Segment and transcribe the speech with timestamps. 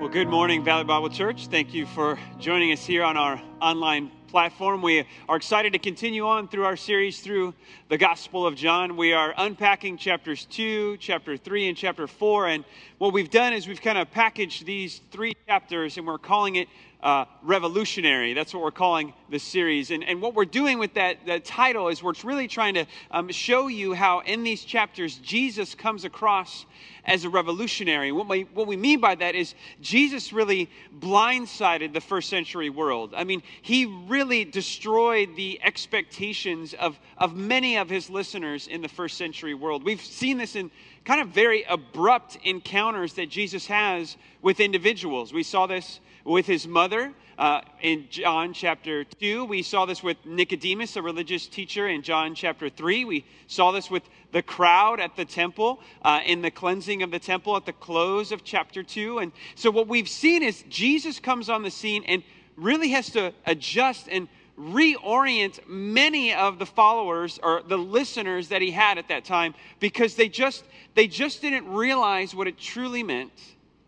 [0.00, 1.48] Well, good morning, Valley Bible Church.
[1.48, 4.80] Thank you for joining us here on our online platform.
[4.80, 7.52] We are excited to continue on through our series through
[7.90, 8.96] the Gospel of John.
[8.96, 12.46] We are unpacking chapters 2, chapter 3, and chapter 4.
[12.46, 12.64] And
[12.96, 16.68] what we've done is we've kind of packaged these three chapters and we're calling it
[17.02, 18.34] uh, revolutionary.
[18.34, 19.90] That's what we're calling this series.
[19.90, 23.30] And, and what we're doing with that, that title is we're really trying to um,
[23.30, 26.66] show you how in these chapters Jesus comes across
[27.04, 28.12] as a revolutionary.
[28.12, 33.12] What we, what we mean by that is Jesus really blindsided the first century world.
[33.16, 38.88] I mean, he really destroyed the expectations of, of many of his listeners in the
[38.88, 39.82] first century world.
[39.82, 40.70] We've seen this in
[41.04, 45.32] kind of very abrupt encounters that Jesus has with individuals.
[45.32, 49.46] We saw this with his mother uh, in John chapter 2.
[49.46, 53.06] We saw this with Nicodemus, a religious teacher, in John chapter 3.
[53.06, 57.18] We saw this with the crowd at the temple uh, in the cleansing of the
[57.18, 59.18] temple at the close of chapter 2.
[59.18, 62.22] And so, what we've seen is Jesus comes on the scene and
[62.56, 64.28] really has to adjust and
[64.60, 70.14] reorient many of the followers or the listeners that he had at that time because
[70.16, 73.32] they just they just didn't realize what it truly meant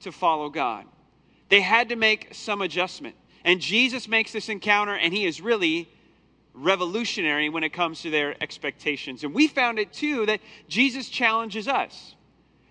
[0.00, 0.86] to follow God.
[1.48, 3.16] They had to make some adjustment.
[3.44, 5.88] And Jesus makes this encounter, and he is really
[6.54, 9.24] revolutionary when it comes to their expectations.
[9.24, 12.14] And we found it too that Jesus challenges us.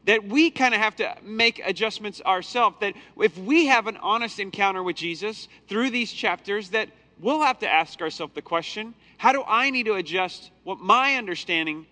[0.06, 2.78] That we kind of have to make adjustments ourselves.
[2.80, 6.90] That if we have an honest encounter with Jesus through these chapters, that
[7.22, 11.16] we'll have to ask ourselves the question how do I need to adjust what my
[11.16, 11.86] understanding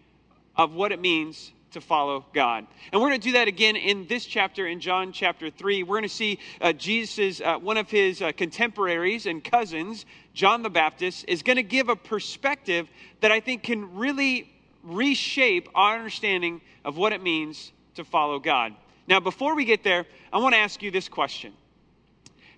[0.55, 2.65] of what it means to follow God.
[2.91, 5.83] And we're going to do that again in this chapter, in John chapter 3.
[5.83, 10.63] We're going to see uh, Jesus, uh, one of his uh, contemporaries and cousins, John
[10.63, 12.87] the Baptist, is going to give a perspective
[13.21, 14.51] that I think can really
[14.83, 18.73] reshape our understanding of what it means to follow God.
[19.07, 21.53] Now, before we get there, I want to ask you this question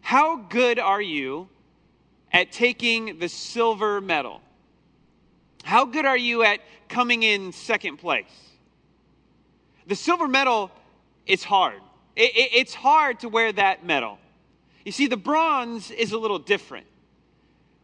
[0.01, 1.49] How good are you
[2.31, 4.41] at taking the silver medal?
[5.63, 8.25] How good are you at coming in second place?
[9.87, 10.71] The silver medal
[11.25, 11.81] is hard.
[12.15, 14.17] It, it, it's hard to wear that medal.
[14.85, 16.87] You see, the bronze is a little different.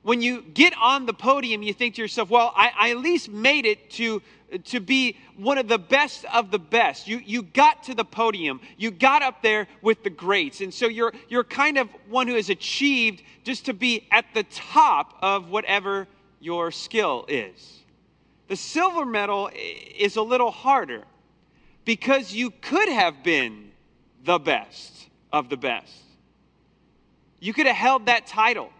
[0.07, 3.27] When you get on the podium, you think to yourself, well, I, I at least
[3.27, 4.21] made it to,
[4.63, 7.09] to be one of the best of the best.
[7.09, 10.61] You, you got to the podium, you got up there with the greats.
[10.61, 14.43] And so you're, you're kind of one who has achieved just to be at the
[14.43, 16.07] top of whatever
[16.39, 17.83] your skill is.
[18.47, 21.03] The silver medal is a little harder
[21.83, 23.71] because you could have been
[24.23, 25.91] the best of the best.
[27.41, 28.71] You could have held that title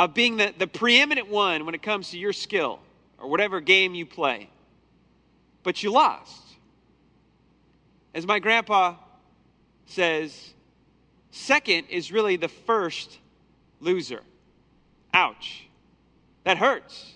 [0.00, 2.80] of being the, the preeminent one when it comes to your skill
[3.18, 4.48] or whatever game you play.
[5.62, 6.40] But you lost.
[8.14, 8.94] As my grandpa
[9.84, 10.54] says,
[11.32, 13.18] second is really the first
[13.78, 14.22] loser.
[15.12, 15.66] Ouch.
[16.44, 17.12] That hurts.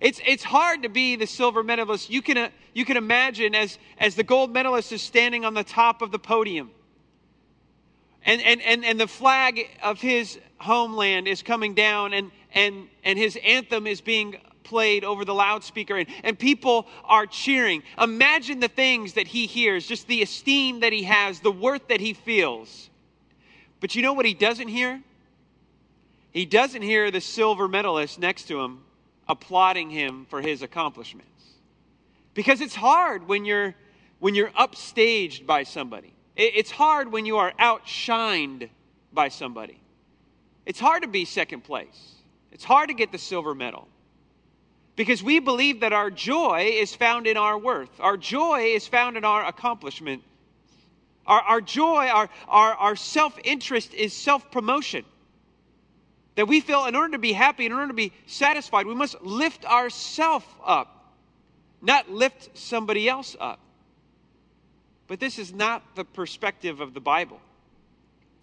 [0.00, 2.08] It's, it's hard to be the silver medalist.
[2.08, 5.62] You can, uh, you can imagine as, as the gold medalist is standing on the
[5.62, 6.70] top of the podium.
[8.24, 13.18] And, and, and, and the flag of his homeland is coming down, and, and, and
[13.18, 17.82] his anthem is being played over the loudspeaker, and, and people are cheering.
[18.00, 22.00] Imagine the things that he hears, just the esteem that he has, the worth that
[22.00, 22.90] he feels.
[23.80, 25.02] But you know what he doesn't hear?
[26.30, 28.80] He doesn't hear the silver medalist next to him
[29.28, 31.28] applauding him for his accomplishments.
[32.34, 33.74] Because it's hard when you're
[34.18, 36.14] when you're upstaged by somebody.
[36.34, 38.70] It's hard when you are outshined
[39.12, 39.78] by somebody.
[40.64, 42.14] It's hard to be second place.
[42.52, 43.88] It's hard to get the silver medal.
[44.96, 47.90] Because we believe that our joy is found in our worth.
[48.00, 50.22] Our joy is found in our accomplishment.
[51.26, 55.04] Our, our joy, our, our, our self interest is self promotion.
[56.34, 59.20] That we feel in order to be happy, in order to be satisfied, we must
[59.22, 61.14] lift ourselves up,
[61.82, 63.60] not lift somebody else up.
[65.06, 67.40] But this is not the perspective of the Bible.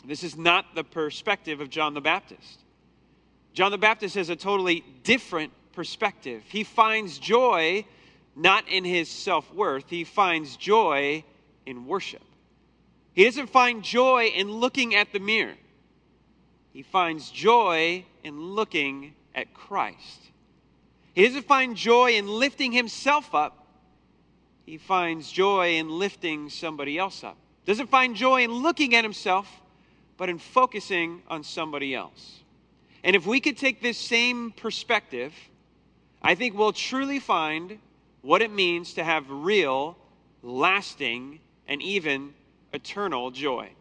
[0.05, 2.59] This is not the perspective of John the Baptist.
[3.53, 6.43] John the Baptist has a totally different perspective.
[6.47, 7.85] He finds joy
[8.35, 11.23] not in his self worth, he finds joy
[11.65, 12.21] in worship.
[13.13, 15.55] He doesn't find joy in looking at the mirror.
[16.71, 20.21] He finds joy in looking at Christ.
[21.13, 23.58] He doesn't find joy in lifting himself up.
[24.69, 27.37] He finds joy in lifting somebody else up.
[27.65, 29.49] Doesn't find joy in looking at himself,
[30.15, 32.43] but in focusing on somebody else.
[33.03, 35.33] And if we could take this same perspective,
[36.21, 37.79] I think we'll truly find
[38.21, 39.97] what it means to have real,
[40.43, 42.35] lasting, and even
[42.71, 43.71] eternal joy.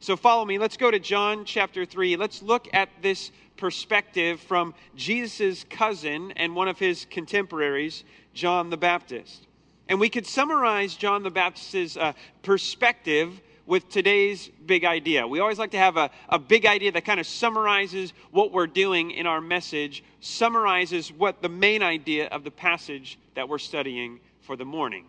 [0.00, 0.58] So follow me.
[0.58, 2.16] Let's go to John chapter 3.
[2.16, 8.76] Let's look at this perspective from Jesus' cousin and one of his contemporaries, John the
[8.76, 9.47] Baptist.
[9.88, 12.12] And we could summarize John the Baptist's uh,
[12.42, 15.26] perspective with today's big idea.
[15.26, 18.66] We always like to have a, a big idea that kind of summarizes what we're
[18.66, 24.20] doing in our message, summarizes what the main idea of the passage that we're studying
[24.40, 25.04] for the morning.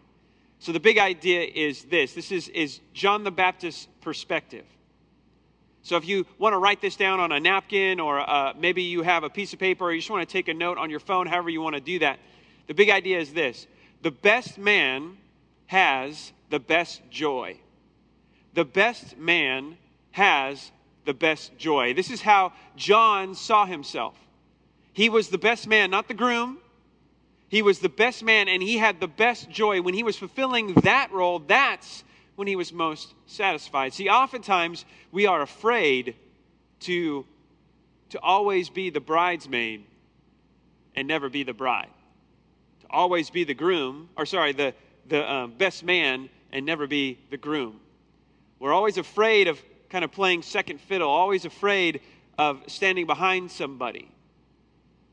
[0.60, 4.66] So the big idea is this this is, is John the Baptist's perspective.
[5.82, 9.02] So if you want to write this down on a napkin or uh, maybe you
[9.02, 11.00] have a piece of paper or you just want to take a note on your
[11.00, 12.20] phone, however you want to do that,
[12.68, 13.68] the big idea is this
[14.02, 15.18] the best man
[15.68, 17.58] has the best joy.
[18.54, 19.78] The best man
[20.12, 20.72] has
[21.06, 21.94] the best joy.
[21.94, 24.16] This is how John saw himself.
[24.94, 26.58] He was the best man, not the groom.
[27.48, 29.82] He was the best man and he had the best joy.
[29.82, 32.04] When he was fulfilling that role, that's
[32.36, 33.94] when he was most satisfied.
[33.94, 36.16] See, oftentimes we are afraid
[36.82, 37.26] to,
[38.10, 39.84] to always be the bridesmaid
[40.96, 41.90] and never be the bride.
[42.90, 44.74] Always be the groom, or sorry, the,
[45.08, 47.80] the um, best man and never be the groom.
[48.60, 52.02] We're always afraid of kind of playing second fiddle, always afraid
[52.38, 54.10] of standing behind somebody,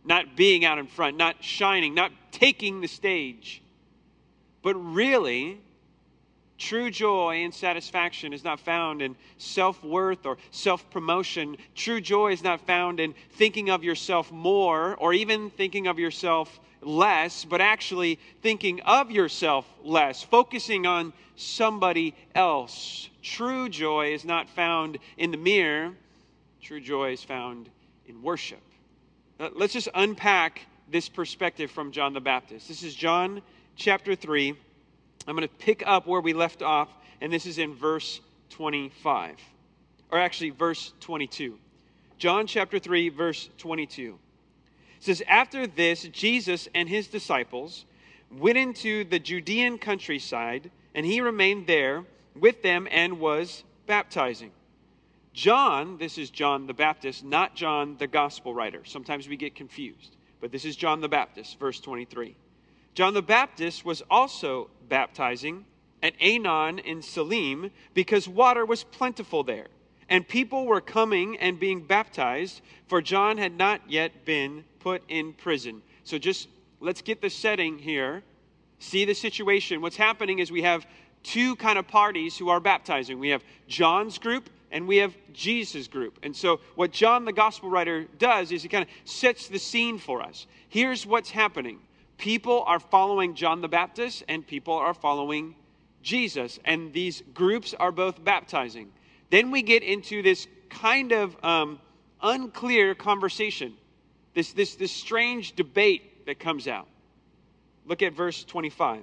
[0.05, 3.63] not being out in front, not shining, not taking the stage.
[4.63, 5.61] But really,
[6.59, 11.57] True joy and satisfaction is not found in self worth or self promotion.
[11.75, 16.59] True joy is not found in thinking of yourself more or even thinking of yourself
[16.81, 23.11] less, but actually thinking of yourself less, focusing on somebody else.
[23.23, 25.93] True joy is not found in the mirror,
[26.63, 27.69] true joy is found
[28.07, 28.63] in worship.
[29.39, 32.69] Uh, let's just unpack this perspective from John the Baptist.
[32.69, 33.43] This is John
[33.75, 34.55] chapter 3
[35.27, 36.89] I'm going to pick up where we left off,
[37.21, 38.21] and this is in verse
[38.51, 39.37] 25,
[40.11, 41.59] or actually, verse 22.
[42.19, 44.19] John chapter 3, verse 22.
[44.99, 47.85] It says, After this, Jesus and his disciples
[48.31, 54.53] went into the Judean countryside, and he remained there with them and was baptizing.
[55.33, 58.85] John, this is John the Baptist, not John the gospel writer.
[58.85, 62.35] Sometimes we get confused, but this is John the Baptist, verse 23.
[62.97, 65.67] John the Baptist was also baptizing
[66.03, 69.67] at Aenon in Salim because water was plentiful there,
[70.09, 75.35] and people were coming and being baptized, for John had not yet been put in
[75.35, 75.83] prison.
[76.05, 76.49] So just
[76.81, 78.23] let's get the setting here.
[78.79, 79.83] See the situation.
[79.83, 80.87] What's happening is we have
[81.23, 83.19] two kind of parties who are baptizing.
[83.19, 86.19] We have John's group and we have Jesus' group.
[86.23, 89.99] And so, what John, the gospel writer, does is he kind of sets the scene
[89.99, 90.47] for us.
[90.71, 91.81] Here's what's happening
[92.19, 95.55] people are following John the Baptist and people are following
[96.03, 96.59] Jesus.
[96.65, 98.93] And these groups are both baptizing.
[99.31, 101.81] Then we get into this kind of um,
[102.23, 103.75] unclear conversation,
[104.35, 106.87] this, this, this strange debate that comes out.
[107.87, 109.03] Look at verse 25.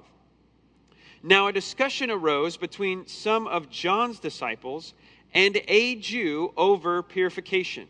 [1.24, 4.94] Now, a discussion arose between some of John's disciples
[5.34, 7.88] and a Jew over purification.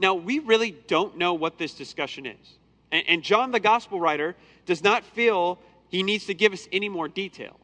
[0.00, 2.58] Now, we really don't know what this discussion is.
[2.94, 5.58] And, and John, the gospel writer, does not feel
[5.88, 7.58] he needs to give us any more details.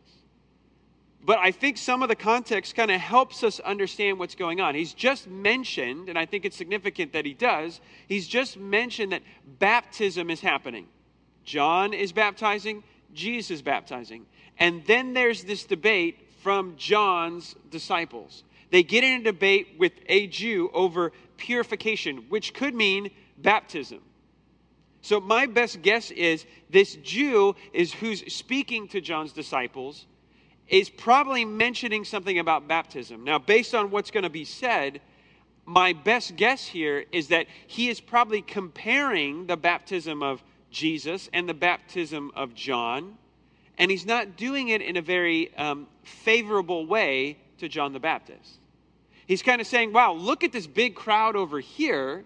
[1.23, 4.75] But I think some of the context kind of helps us understand what's going on.
[4.75, 9.23] He's just mentioned, and I think it's significant that he does, he's just mentioned that
[9.59, 10.89] baptism is happening.
[11.45, 12.83] John is baptizing,
[13.15, 14.27] Jesus is baptizing.
[14.59, 18.45] And then there's this debate from John's disciples.
[18.71, 24.01] They get in a debate with a Jew over purification, which could mean baptism.
[25.03, 30.07] So, my best guess is this Jew is who's speaking to John's disciples
[30.69, 33.25] is probably mentioning something about baptism.
[33.25, 35.01] Now, based on what's going to be said,
[35.65, 41.49] my best guess here is that he is probably comparing the baptism of Jesus and
[41.49, 43.17] the baptism of John,
[43.79, 48.59] and he's not doing it in a very um, favorable way to John the Baptist.
[49.27, 52.25] He's kind of saying, wow, look at this big crowd over here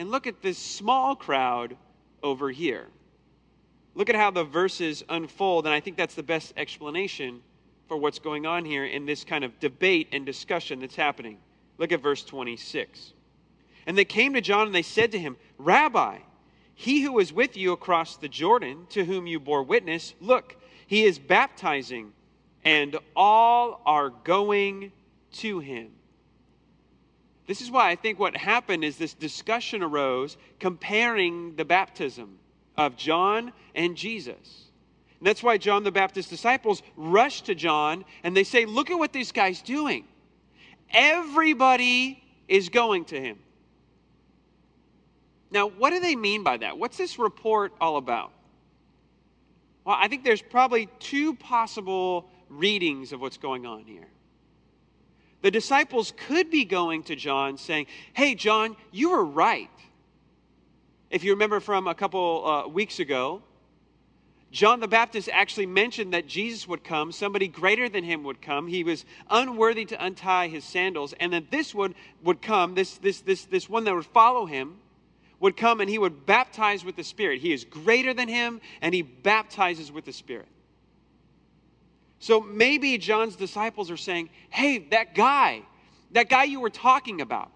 [0.00, 1.76] and look at this small crowd
[2.22, 2.86] over here.
[3.94, 7.42] Look at how the verses unfold, and I think that's the best explanation
[7.86, 11.36] for what's going on here in this kind of debate and discussion that's happening.
[11.76, 13.12] Look at verse 26.
[13.86, 16.16] And they came to John and they said to him, Rabbi,
[16.74, 21.04] he who was with you across the Jordan, to whom you bore witness, look, he
[21.04, 22.14] is baptizing,
[22.64, 24.92] and all are going
[25.32, 25.90] to him.
[27.46, 32.38] This is why I think what happened is this discussion arose comparing the baptism
[32.76, 34.66] of John and Jesus.
[35.18, 38.98] And that's why John the Baptist's disciples rush to John and they say, Look at
[38.98, 40.04] what this guy's doing.
[40.92, 43.38] Everybody is going to him.
[45.50, 46.78] Now, what do they mean by that?
[46.78, 48.32] What's this report all about?
[49.84, 54.06] Well, I think there's probably two possible readings of what's going on here.
[55.42, 59.70] The disciples could be going to John saying, Hey, John, you were right.
[61.10, 63.42] If you remember from a couple uh, weeks ago,
[64.52, 68.66] John the Baptist actually mentioned that Jesus would come, somebody greater than him would come.
[68.66, 73.20] He was unworthy to untie his sandals, and that this one would come, this, this,
[73.20, 74.78] this, this one that would follow him,
[75.38, 77.40] would come and he would baptize with the Spirit.
[77.40, 80.48] He is greater than him, and he baptizes with the Spirit.
[82.20, 85.62] So maybe John's disciples are saying, hey, that guy,
[86.12, 87.50] that guy you were talking about,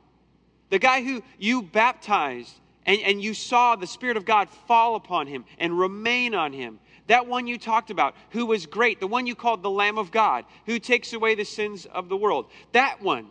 [0.71, 2.53] the guy who you baptized
[2.87, 6.81] and, and you saw the Spirit of God fall upon him and remain on him,
[7.09, 10.11] that one you talked about, who was great, the one you called the Lamb of
[10.11, 13.27] God, who takes away the sins of the world, that one,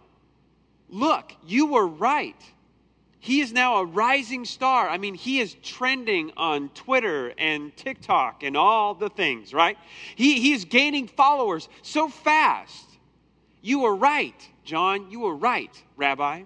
[0.88, 2.40] look, you were right.
[3.24, 4.90] He is now a rising star.
[4.90, 9.78] I mean, he is trending on Twitter and TikTok and all the things, right?
[10.18, 12.86] He, he is gaining followers so fast.
[13.62, 15.10] You were right, John.
[15.10, 16.44] You were right, Rabbi.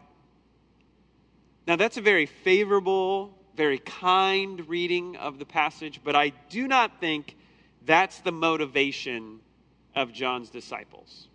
[1.65, 6.99] Now, that's a very favorable, very kind reading of the passage, but I do not
[6.99, 7.35] think
[7.87, 9.39] that's the motivation
[9.95, 11.27] of John's disciples.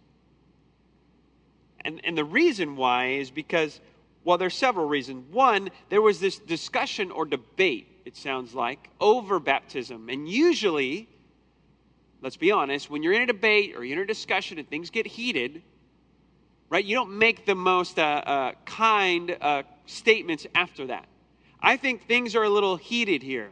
[1.85, 3.81] And, and the reason why is because
[4.25, 5.33] well, there's several reasons.
[5.33, 10.09] One, there was this discussion or debate, it sounds like, over baptism.
[10.09, 11.09] And usually,
[12.21, 14.91] let's be honest, when you're in a debate or you're in a discussion and things
[14.91, 15.63] get heated,
[16.69, 21.07] right, you don't make the most uh, uh, kind uh, statements after that.
[21.61, 23.51] I think things are a little heated here.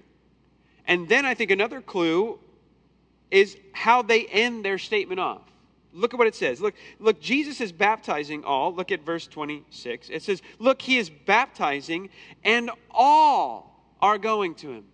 [0.86, 2.38] And then I think another clue
[3.30, 5.42] is how they end their statement off.
[5.92, 6.60] Look at what it says.
[6.60, 8.72] Look, look, Jesus is baptizing all.
[8.72, 10.08] Look at verse 26.
[10.10, 12.10] It says, Look, he is baptizing,
[12.44, 14.84] and all are going to him.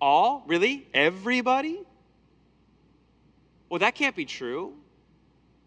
[0.00, 0.44] All?
[0.46, 0.86] Really?
[0.94, 1.80] Everybody?
[3.68, 4.74] Well, that can't be true.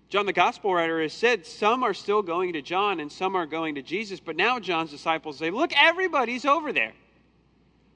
[0.09, 3.45] John the gospel writer has said some are still going to John and some are
[3.45, 6.93] going to Jesus, but now John's disciples say, Look, everybody's over there.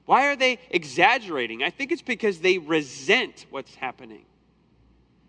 [0.06, 1.62] Why are they exaggerating?
[1.62, 4.24] I think it's because they resent what's happening.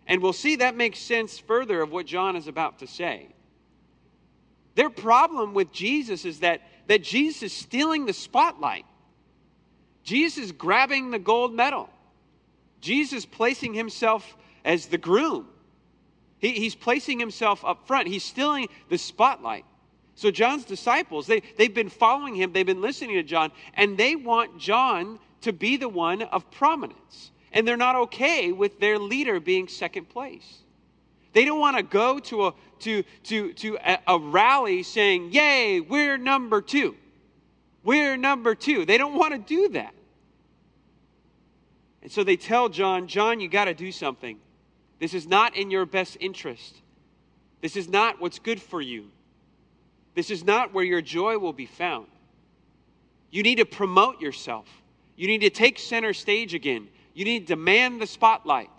[0.08, 3.28] And we'll see that makes sense further of what John is about to say.
[4.76, 8.86] Their problem with Jesus is that, that Jesus is stealing the spotlight.
[10.04, 11.90] Jesus is grabbing the gold medal.
[12.80, 15.48] Jesus placing himself as the groom.
[16.40, 18.08] He, he's placing himself up front.
[18.08, 19.66] He's stealing the spotlight.
[20.16, 24.16] So, John's disciples, they, they've been following him, they've been listening to John, and they
[24.16, 29.40] want John to be the one of prominence and they're not okay with their leader
[29.40, 30.60] being second place.
[31.34, 35.82] They don't want to go to a to to to a, a rally saying, "Yay,
[35.82, 36.96] we're number 2."
[37.84, 38.86] We're number 2.
[38.86, 39.94] They don't want to do that.
[42.02, 44.40] And so they tell John, "John, you got to do something.
[45.00, 46.82] This is not in your best interest.
[47.62, 49.10] This is not what's good for you.
[50.16, 52.08] This is not where your joy will be found.
[53.30, 54.68] You need to promote yourself.
[55.16, 56.88] You need to take center stage again.
[57.18, 58.70] You need to demand the spotlight.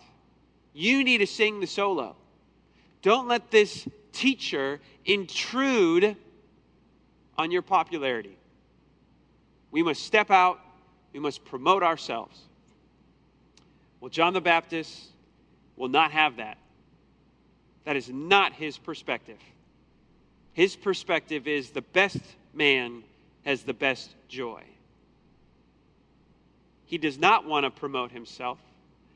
[0.71, 2.15] You need to sing the solo.
[3.01, 6.15] Don't let this teacher intrude
[7.37, 8.37] on your popularity.
[9.71, 10.57] We must step out,
[11.11, 12.39] we must promote ourselves.
[13.99, 15.07] Well, John the Baptist
[15.75, 16.57] will not have that.
[17.83, 19.39] That is not his perspective.
[20.53, 22.21] His perspective is the best
[22.53, 23.03] man
[23.43, 24.63] has the best joy.
[26.89, 28.57] He does not want to promote himself.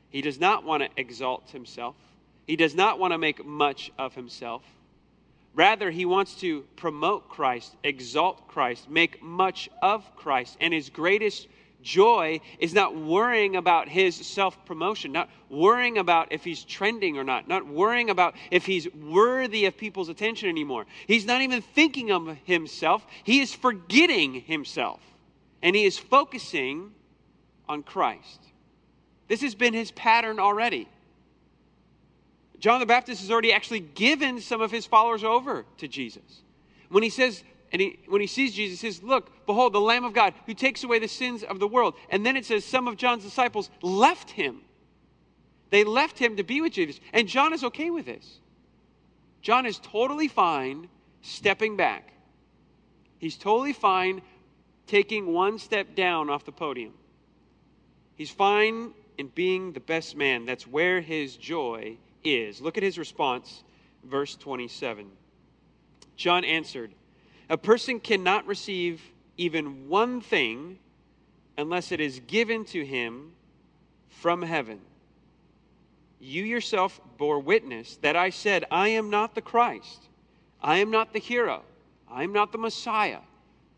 [0.08, 1.96] He does not want to exalt himself.
[2.46, 4.62] He does not want to make much of himself.
[5.54, 10.56] Rather, he wants to promote Christ, exalt Christ, make much of Christ.
[10.60, 11.48] And his greatest
[11.82, 17.24] joy is not worrying about his self promotion, not worrying about if he's trending or
[17.24, 20.86] not, not worrying about if he's worthy of people's attention anymore.
[21.08, 25.00] He's not even thinking of himself, he is forgetting himself.
[25.60, 26.92] And he is focusing
[27.68, 28.40] on Christ.
[29.28, 30.88] This has been his pattern already.
[32.58, 36.42] John the Baptist has already actually given some of his followers over to Jesus.
[36.88, 37.42] When he says,
[37.72, 40.54] and he, when he sees Jesus, he says, Look, behold, the Lamb of God who
[40.54, 41.94] takes away the sins of the world.
[42.08, 44.60] And then it says, Some of John's disciples left him.
[45.70, 47.00] They left him to be with Jesus.
[47.12, 48.38] And John is okay with this.
[49.42, 50.88] John is totally fine
[51.20, 52.12] stepping back.
[53.18, 54.22] He's totally fine
[54.86, 56.92] taking one step down off the podium.
[58.16, 60.46] He's fine in being the best man.
[60.46, 62.60] That's where his joy is.
[62.60, 63.64] Look at his response,
[64.04, 65.10] verse 27.
[66.16, 66.92] John answered,
[67.48, 69.02] A person cannot receive
[69.36, 70.78] even one thing
[71.58, 73.32] unless it is given to him
[74.08, 74.80] from heaven.
[76.20, 80.08] You yourself bore witness that I said, I am not the Christ,
[80.62, 81.62] I am not the hero,
[82.10, 83.18] I am not the Messiah.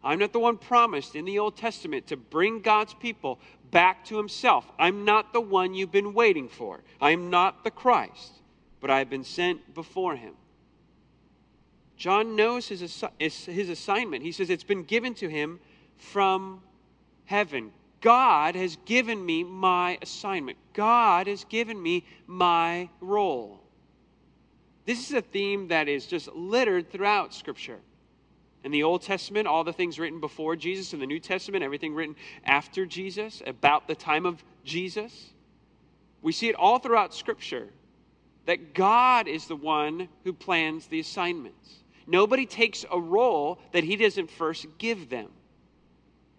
[0.04, 3.40] I'm not the one promised in the Old Testament to bring God's people
[3.70, 4.64] back to himself.
[4.78, 6.82] I'm not the one you've been waiting for.
[7.00, 8.32] I am not the Christ,
[8.80, 10.35] but I have been sent before him.
[11.96, 14.23] John knows his, his assignment.
[14.23, 15.61] He says it's been given to him
[15.96, 16.62] from
[17.25, 17.73] heaven.
[18.00, 20.58] God has given me my assignment.
[20.75, 23.61] God has given me my role.
[24.85, 27.80] This is a theme that is just littered throughout Scripture.
[28.66, 30.92] In the Old Testament, all the things written before Jesus.
[30.92, 35.30] In the New Testament, everything written after Jesus, about the time of Jesus.
[36.20, 37.68] We see it all throughout Scripture
[38.44, 41.85] that God is the one who plans the assignments.
[42.08, 45.28] Nobody takes a role that he doesn't first give them.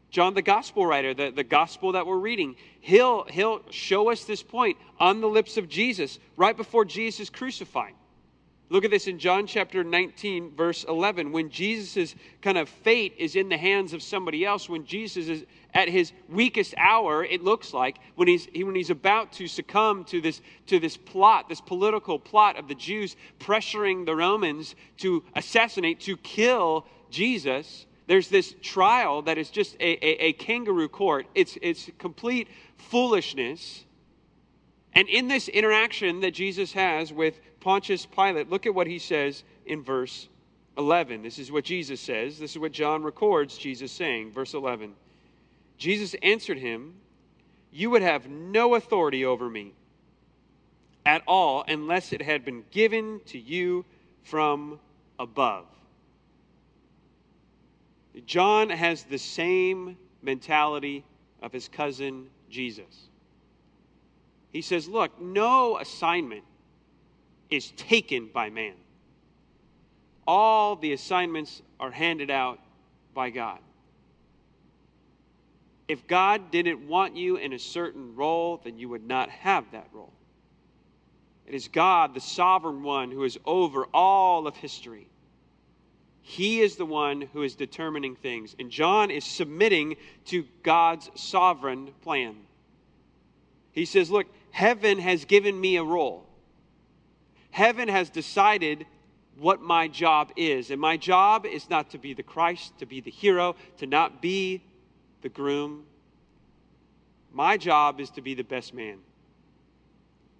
[0.09, 4.43] John, the gospel writer, the, the gospel that we're reading, he'll, he'll show us this
[4.43, 7.93] point on the lips of Jesus right before Jesus is crucified.
[8.69, 11.31] Look at this in John chapter 19, verse 11.
[11.31, 15.45] When Jesus' kind of fate is in the hands of somebody else, when Jesus is
[15.73, 20.19] at his weakest hour, it looks like, when he's, when he's about to succumb to
[20.19, 26.01] this, to this plot, this political plot of the Jews pressuring the Romans to assassinate,
[26.01, 31.27] to kill Jesus, there's this trial that is just a, a, a kangaroo court.
[31.35, 33.85] It's, it's complete foolishness.
[34.93, 39.43] And in this interaction that Jesus has with Pontius Pilate, look at what he says
[39.65, 40.29] in verse
[40.77, 41.21] 11.
[41.21, 42.39] This is what Jesus says.
[42.39, 44.31] This is what John records Jesus saying.
[44.31, 44.93] Verse 11.
[45.77, 46.93] Jesus answered him,
[47.69, 49.73] You would have no authority over me
[51.05, 53.83] at all unless it had been given to you
[54.23, 54.79] from
[55.19, 55.65] above.
[58.25, 61.03] John has the same mentality
[61.41, 63.09] of his cousin Jesus.
[64.53, 66.45] He says, Look, no assignment
[67.49, 68.73] is taken by man,
[70.25, 72.59] all the assignments are handed out
[73.13, 73.59] by God.
[75.87, 79.87] If God didn't want you in a certain role, then you would not have that
[79.93, 80.11] role.
[81.45, 85.07] It is God, the sovereign one, who is over all of history.
[86.21, 88.53] He is the one who is determining things.
[88.59, 92.35] And John is submitting to God's sovereign plan.
[93.71, 96.26] He says, Look, heaven has given me a role.
[97.57, 98.85] Heaven has decided
[99.39, 100.69] what my job is.
[100.69, 104.21] And my job is not to be the Christ, to be the hero, to not
[104.21, 104.61] be
[105.23, 105.83] the groom.
[107.33, 108.99] My job is to be the best man.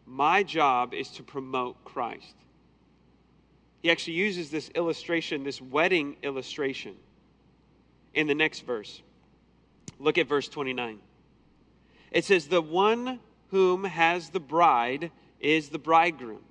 [0.06, 2.36] My job is to promote Christ.
[3.82, 6.94] He actually uses this illustration, this wedding illustration,
[8.14, 9.02] in the next verse.
[9.98, 11.00] Look at verse 29.
[12.12, 16.42] It says, The one whom has the bride is the bridegroom.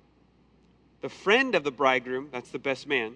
[1.01, 3.15] The friend of the bridegroom, that's the best man,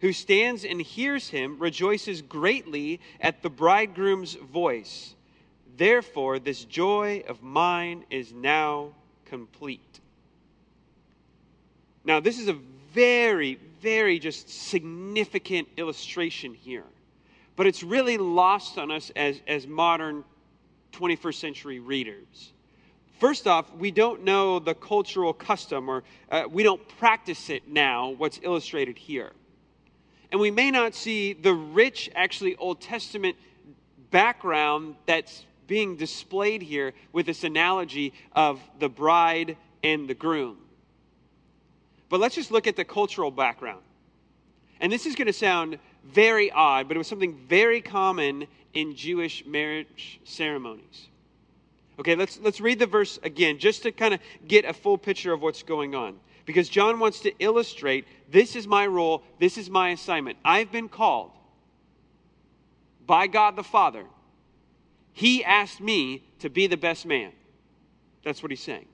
[0.00, 5.14] who stands and hears him, rejoices greatly at the bridegroom's voice.
[5.76, 8.92] Therefore, this joy of mine is now
[9.26, 10.00] complete.
[12.04, 12.56] Now, this is a
[12.92, 16.84] very, very just significant illustration here.
[17.56, 20.24] But it's really lost on us as, as modern
[20.92, 22.52] 21st century readers.
[23.18, 28.10] First off, we don't know the cultural custom, or uh, we don't practice it now,
[28.10, 29.32] what's illustrated here.
[30.30, 33.36] And we may not see the rich, actually, Old Testament
[34.10, 40.56] background that's being displayed here with this analogy of the bride and the groom.
[42.08, 43.82] But let's just look at the cultural background.
[44.80, 48.94] And this is going to sound very odd, but it was something very common in
[48.94, 51.07] Jewish marriage ceremonies.
[51.98, 55.32] Okay, let's, let's read the verse again just to kind of get a full picture
[55.32, 56.18] of what's going on.
[56.46, 60.38] Because John wants to illustrate this is my role, this is my assignment.
[60.44, 61.32] I've been called
[63.06, 64.04] by God the Father.
[65.12, 67.32] He asked me to be the best man.
[68.24, 68.86] That's what he's saying.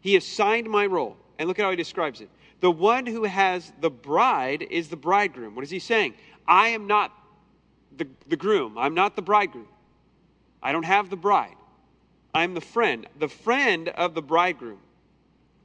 [0.00, 1.16] He assigned my role.
[1.38, 2.28] And look at how he describes it.
[2.60, 5.54] The one who has the bride is the bridegroom.
[5.54, 6.14] What is he saying?
[6.48, 7.12] I am not
[7.96, 8.76] the, the groom.
[8.76, 9.68] I'm not the bridegroom.
[10.60, 11.54] I don't have the bride.
[12.34, 14.80] I'm the friend, the friend of the bridegroom.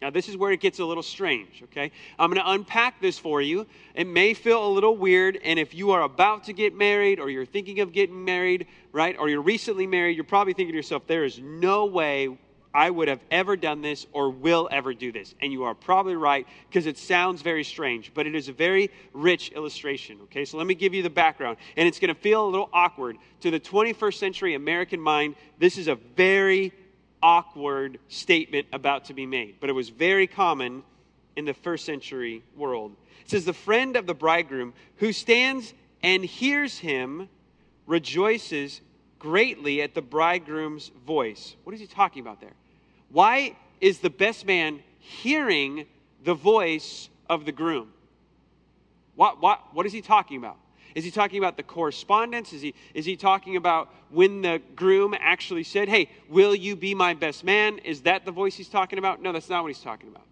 [0.01, 1.89] Now, this is where it gets a little strange, okay?
[2.19, 3.65] I'm going to unpack this for you.
[3.95, 7.29] It may feel a little weird, and if you are about to get married or
[7.29, 11.07] you're thinking of getting married, right, or you're recently married, you're probably thinking to yourself,
[11.07, 12.37] there is no way
[12.73, 15.35] I would have ever done this or will ever do this.
[15.41, 18.89] And you are probably right because it sounds very strange, but it is a very
[19.13, 20.19] rich illustration.
[20.23, 21.57] Okay, so let me give you the background.
[21.77, 23.17] And it's going to feel a little awkward.
[23.41, 26.73] To the 21st century American mind, this is a very
[27.21, 30.83] awkward statement about to be made, but it was very common
[31.35, 32.95] in the first century world.
[33.23, 37.29] It says, The friend of the bridegroom who stands and hears him
[37.85, 38.81] rejoices
[39.19, 41.55] greatly at the bridegroom's voice.
[41.63, 42.51] What is he talking about there?
[43.13, 45.85] Why is the best man hearing
[46.23, 47.93] the voice of the groom?
[49.15, 50.57] What, what, what is he talking about?
[50.95, 52.53] Is he talking about the correspondence?
[52.53, 56.95] Is he, is he talking about when the groom actually said, Hey, will you be
[56.95, 57.77] my best man?
[57.79, 59.21] Is that the voice he's talking about?
[59.21, 60.25] No, that's not what he's talking about.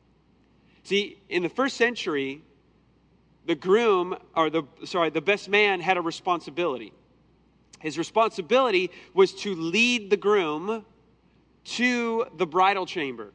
[0.83, 2.41] See, in the first century,
[3.45, 6.93] the groom, or the, sorry, the best man had a responsibility.
[7.79, 10.83] His responsibility was to lead the groom
[11.63, 13.31] to the bridal chamber.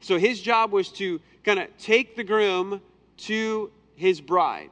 [0.00, 2.80] So his job was to kind of take the groom
[3.16, 4.70] to his bride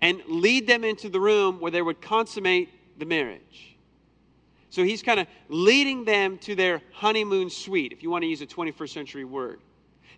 [0.00, 2.68] and lead them into the room where they would consummate
[2.98, 3.76] the marriage.
[4.70, 8.40] So he's kind of leading them to their honeymoon suite, if you want to use
[8.40, 9.60] a 21st century word.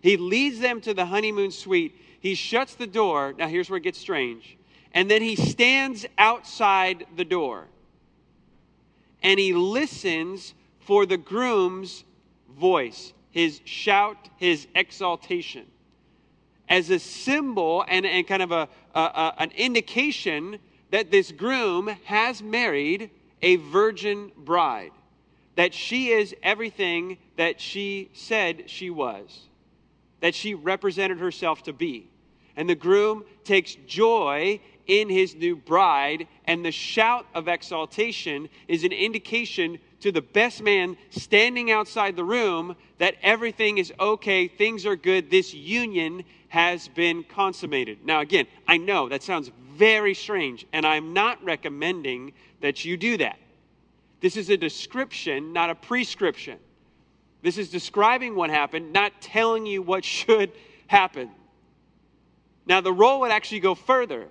[0.01, 1.95] He leads them to the honeymoon suite.
[2.19, 3.33] He shuts the door.
[3.37, 4.57] Now, here's where it gets strange.
[4.93, 7.65] And then he stands outside the door
[9.23, 10.53] and he listens
[10.85, 12.03] for the groom's
[12.57, 15.65] voice, his shout, his exaltation,
[16.69, 20.59] as a symbol and, and kind of a, a, a, an indication
[20.91, 23.09] that this groom has married
[23.41, 24.91] a virgin bride,
[25.55, 29.47] that she is everything that she said she was,
[30.21, 32.09] that she represented herself to be.
[32.55, 38.83] And the groom takes joy in his new bride, and the shout of exaltation is
[38.83, 44.85] an indication to the best man standing outside the room that everything is okay, things
[44.85, 47.97] are good, this union has been consummated.
[48.05, 53.15] Now, again, I know that sounds very strange, and I'm not recommending that you do
[53.17, 53.39] that.
[54.19, 56.59] This is a description, not a prescription.
[57.41, 60.51] This is describing what happened, not telling you what should
[60.87, 61.31] happen.
[62.65, 64.27] Now, the role would actually go further.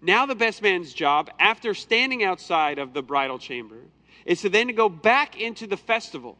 [0.00, 3.80] Now, the best man's job, after standing outside of the bridal chamber,
[4.26, 6.36] is to then go back into the festival.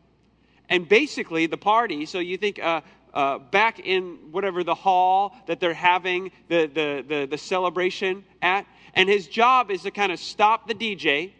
[0.68, 2.80] And basically, the party, so you think uh,
[3.14, 8.66] uh, back in whatever the hall that they're having the, the, the, the celebration at,
[8.92, 11.32] and his job is to kind of stop the DJ,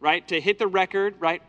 [0.00, 1.42] right, to hit the record, right,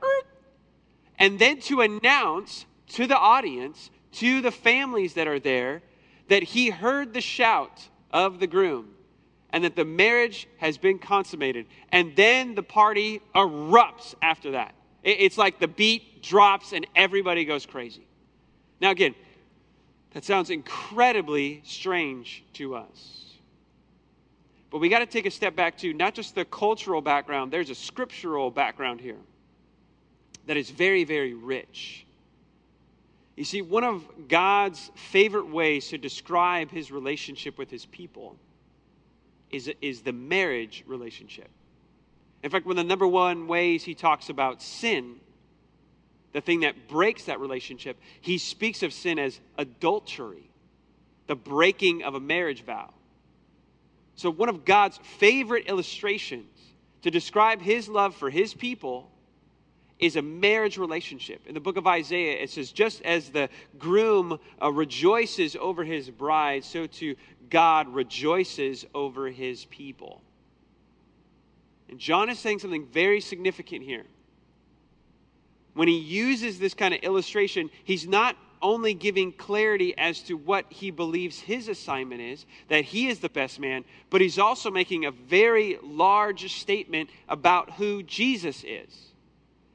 [1.18, 5.82] and then to announce to the audience, to the families that are there,
[6.28, 8.90] that he heard the shout of the groom
[9.54, 11.68] and that the marriage has been consummated.
[11.90, 14.74] And then the party erupts after that.
[15.04, 18.08] It's like the beat drops and everybody goes crazy.
[18.82, 19.14] Now, again,
[20.12, 23.26] that sounds incredibly strange to us.
[24.72, 27.70] But we got to take a step back to not just the cultural background, there's
[27.70, 29.20] a scriptural background here
[30.48, 32.08] that is very, very rich.
[33.36, 38.36] You see, one of God's favorite ways to describe his relationship with his people
[39.54, 41.50] is, is the marriage relationship.
[42.42, 45.16] In fact, one of the number one ways he talks about sin,
[46.34, 50.50] the thing that breaks that relationship, he speaks of sin as adultery,
[51.28, 52.94] the breaking of a marriage vow.
[54.16, 56.46] So, one of God's favorite illustrations
[57.04, 59.10] to describe his love for his people
[60.04, 61.48] is a marriage relationship.
[61.48, 63.48] In the book of Isaiah, it says, just as the
[63.80, 67.16] groom uh, rejoices over his bride, so too
[67.50, 70.22] God rejoices over his people.
[71.88, 74.04] And John is saying something very significant here.
[75.74, 80.66] When he uses this kind of illustration, he's not only giving clarity as to what
[80.70, 85.06] he believes his assignment is, that he is the best man, but he's also making
[85.06, 89.13] a very large statement about who Jesus is.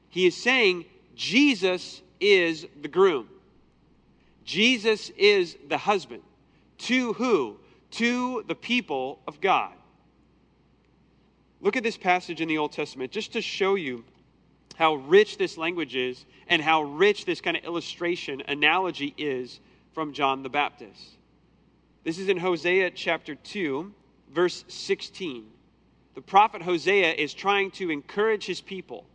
[0.09, 3.29] He is saying Jesus is the groom.
[4.43, 6.23] Jesus is the husband.
[6.79, 7.57] To who?
[7.91, 9.73] To the people of God.
[11.61, 14.03] Look at this passage in the Old Testament just to show you
[14.75, 19.59] how rich this language is and how rich this kind of illustration, analogy is
[19.93, 21.17] from John the Baptist.
[22.05, 23.93] This is in Hosea chapter 2,
[24.33, 25.45] verse 16.
[26.15, 29.05] The prophet Hosea is trying to encourage his people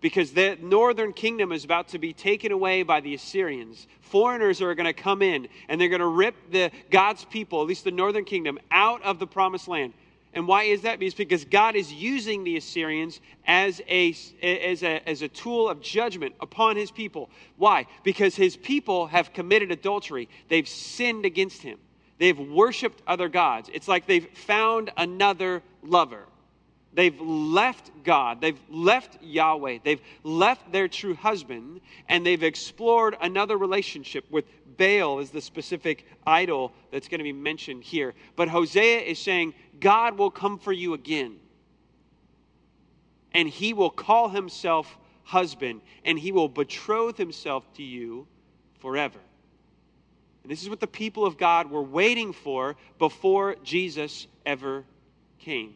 [0.00, 3.86] because the northern kingdom is about to be taken away by the Assyrians.
[4.00, 7.66] Foreigners are going to come in and they're going to rip the God's people, at
[7.66, 9.94] least the northern kingdom, out of the promised land.
[10.36, 10.98] And why is that?
[10.98, 16.34] Because God is using the Assyrians as a, as, a, as a tool of judgment
[16.40, 17.30] upon his people.
[17.56, 17.86] Why?
[18.04, 21.78] Because his people have committed adultery, they've sinned against him,
[22.18, 23.70] they've worshiped other gods.
[23.72, 26.26] It's like they've found another lover.
[26.96, 33.58] They've left God, they've left Yahweh, they've left their true husband, and they've explored another
[33.58, 34.46] relationship with
[34.78, 38.14] Baal, is the specific idol that's going to be mentioned here.
[38.34, 41.36] But Hosea is saying, God will come for you again,
[43.32, 48.26] and he will call himself husband, and he will betroth himself to you
[48.78, 49.18] forever.
[50.44, 54.86] And this is what the people of God were waiting for before Jesus ever
[55.38, 55.74] came.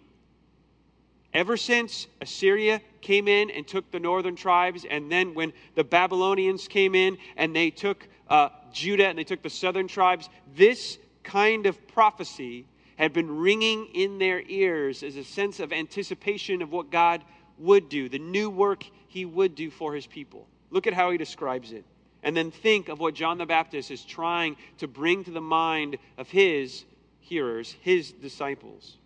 [1.33, 6.67] Ever since Assyria came in and took the northern tribes, and then when the Babylonians
[6.67, 11.67] came in and they took uh, Judah and they took the southern tribes, this kind
[11.67, 12.67] of prophecy
[12.97, 17.23] had been ringing in their ears as a sense of anticipation of what God
[17.59, 20.47] would do, the new work he would do for his people.
[20.71, 21.85] Look at how he describes it.
[22.23, 25.97] And then think of what John the Baptist is trying to bring to the mind
[26.19, 26.85] of his
[27.21, 28.97] hearers, his disciples.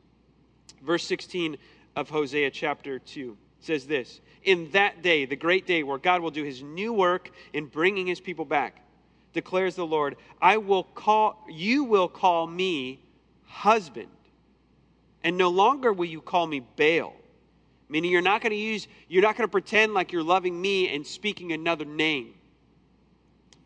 [0.83, 1.57] Verse 16
[1.97, 6.31] of Hosea chapter 2 says this In that day, the great day where God will
[6.31, 8.81] do his new work in bringing his people back,
[9.33, 13.01] declares the Lord, I will call, you will call me
[13.47, 14.09] husband,
[15.23, 17.15] and no longer will you call me Baal.
[17.89, 20.95] Meaning you're not going to use, you're not going to pretend like you're loving me
[20.95, 22.35] and speaking another name.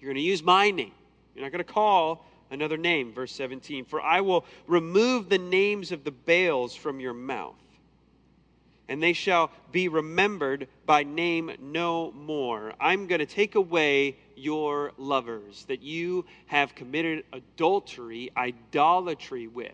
[0.01, 0.93] You're going to use my name.
[1.35, 3.13] You're not going to call another name.
[3.13, 7.55] Verse 17 For I will remove the names of the Baals from your mouth
[8.89, 12.73] and they shall be remembered by name no more.
[12.81, 19.73] I'm going to take away your lovers that you have committed adultery, idolatry with.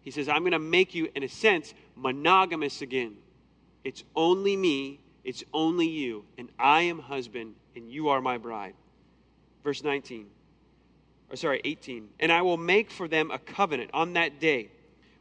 [0.00, 3.16] He says, I'm going to make you, in a sense, monogamous again.
[3.84, 8.74] It's only me, it's only you, and I am husband, and you are my bride.
[9.62, 10.26] Verse 19,
[11.30, 12.08] or sorry, 18.
[12.18, 14.70] And I will make for them a covenant on that day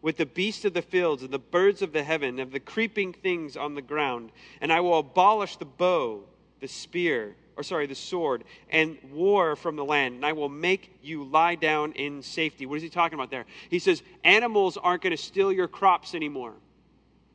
[0.02, 3.14] with the beasts of the fields and the birds of the heaven, and the creeping
[3.14, 4.32] things on the ground.
[4.60, 6.24] And I will abolish the bow,
[6.60, 10.16] the spear, or sorry, the sword, and war from the land.
[10.16, 12.66] And I will make you lie down in safety.
[12.66, 13.46] What is he talking about there?
[13.70, 16.54] He says, animals aren't going to steal your crops anymore,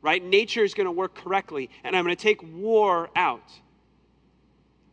[0.01, 0.23] right?
[0.23, 3.49] Nature is going to work correctly, and I'm going to take war out.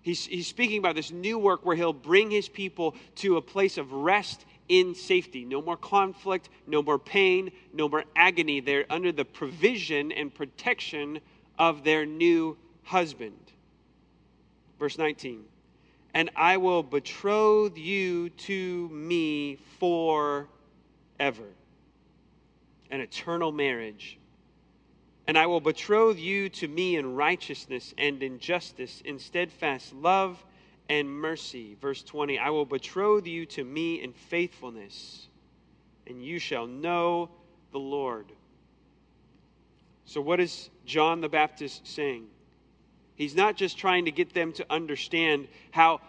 [0.02, 3.78] He's, he's speaking about this new work where he'll bring his people to a place
[3.78, 5.44] of rest in safety.
[5.44, 8.60] No more conflict, no more pain, no more agony.
[8.60, 11.20] They're under the provision and protection
[11.58, 13.38] of their new husband.
[14.78, 15.44] Verse 19
[16.14, 20.46] And I will betroth you to me forever,
[22.90, 24.18] an eternal marriage.
[25.26, 30.44] And I will betroth you to me in righteousness and in justice, in steadfast love
[30.88, 31.76] and mercy.
[31.80, 35.28] Verse 20 I will betroth you to me in faithfulness,
[36.06, 37.30] and you shall know
[37.72, 38.26] the Lord.
[40.04, 42.26] So, what is John the Baptist saying?
[43.16, 46.00] He's not just trying to get them to understand how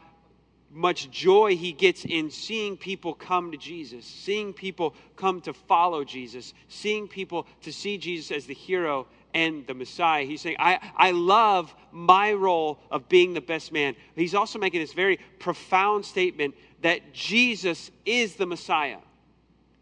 [0.72, 6.04] much joy he gets in seeing people come to Jesus, seeing people come to follow
[6.04, 10.24] Jesus, seeing people to see Jesus as the hero and the Messiah.
[10.24, 13.96] He's saying, I, I love my role of being the best man.
[14.16, 19.00] He's also making this very profound statement that Jesus is the Messiah.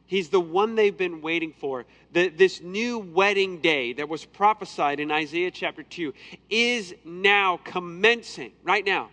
[0.08, 1.86] He's the one they've been waiting for.
[2.13, 6.13] The, this new wedding day that was prophesied in Isaiah chapter 2
[6.50, 9.12] is now commencing, right now.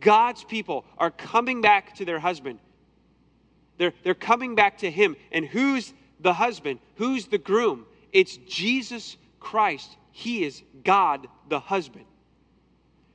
[0.00, 2.58] God's people are coming back to their husband.
[3.78, 5.14] They're, they're coming back to him.
[5.30, 6.80] And who's the husband?
[6.96, 7.86] Who's the groom?
[8.12, 12.06] It's Jesus Christ, He is God the husband.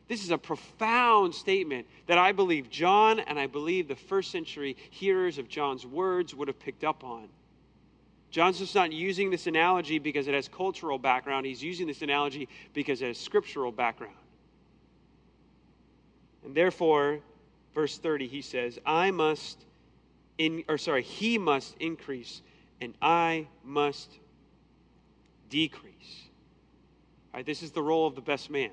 [0.08, 4.78] This is a profound statement that I believe John and I believe the first century
[4.90, 7.28] hearers of John's words would have picked up on.
[8.30, 11.46] John's just not using this analogy because it has cultural background.
[11.46, 14.16] He's using this analogy because it has scriptural background.
[16.44, 17.20] And therefore,
[17.74, 19.58] verse 30, he says, I must,
[20.38, 22.42] in, or sorry, he must increase
[22.80, 24.10] and I must
[25.50, 26.24] decrease.
[27.34, 28.72] Right, this is the role of the best man.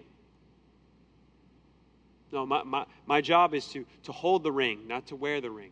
[2.32, 5.50] No, my, my, my job is to, to hold the ring, not to wear the
[5.50, 5.70] ring.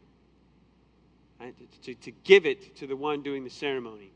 [1.41, 1.55] Right?
[1.59, 4.13] To, to, to give it to the one doing the ceremony,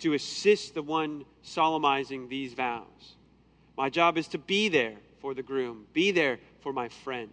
[0.00, 3.16] to assist the one solemnizing these vows.
[3.76, 7.30] My job is to be there for the groom, be there for my friend,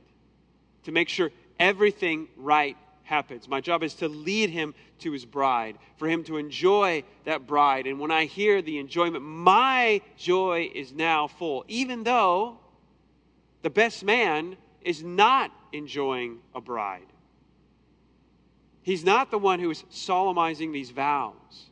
[0.83, 3.47] to make sure everything right happens.
[3.47, 7.87] My job is to lead him to his bride, for him to enjoy that bride.
[7.87, 12.57] And when I hear the enjoyment, my joy is now full, even though
[13.61, 17.05] the best man is not enjoying a bride.
[18.81, 21.69] He's not the one who is solemnizing these vows.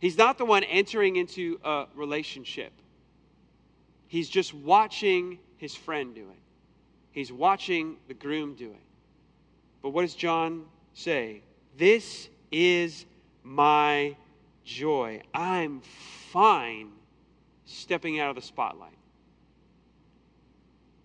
[0.00, 2.72] He's not the one entering into a relationship.
[4.08, 6.38] He's just watching his friend do it.
[7.12, 8.85] He's watching the groom do it.
[9.86, 11.42] But what does John say?
[11.78, 13.06] This is
[13.44, 14.16] my
[14.64, 15.22] joy.
[15.32, 15.80] I'm
[16.32, 16.90] fine
[17.66, 18.98] stepping out of the spotlight.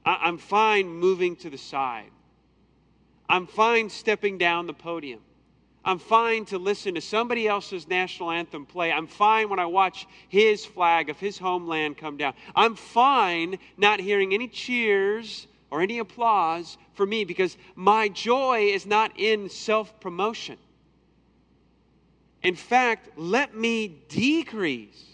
[0.03, 2.09] I'm fine moving to the side.
[3.29, 5.19] I'm fine stepping down the podium.
[5.85, 8.91] I'm fine to listen to somebody else's national anthem play.
[8.91, 12.33] I'm fine when I watch his flag of his homeland come down.
[12.55, 18.85] I'm fine not hearing any cheers or any applause for me because my joy is
[18.85, 20.57] not in self promotion.
[22.43, 25.05] In fact, let me decrease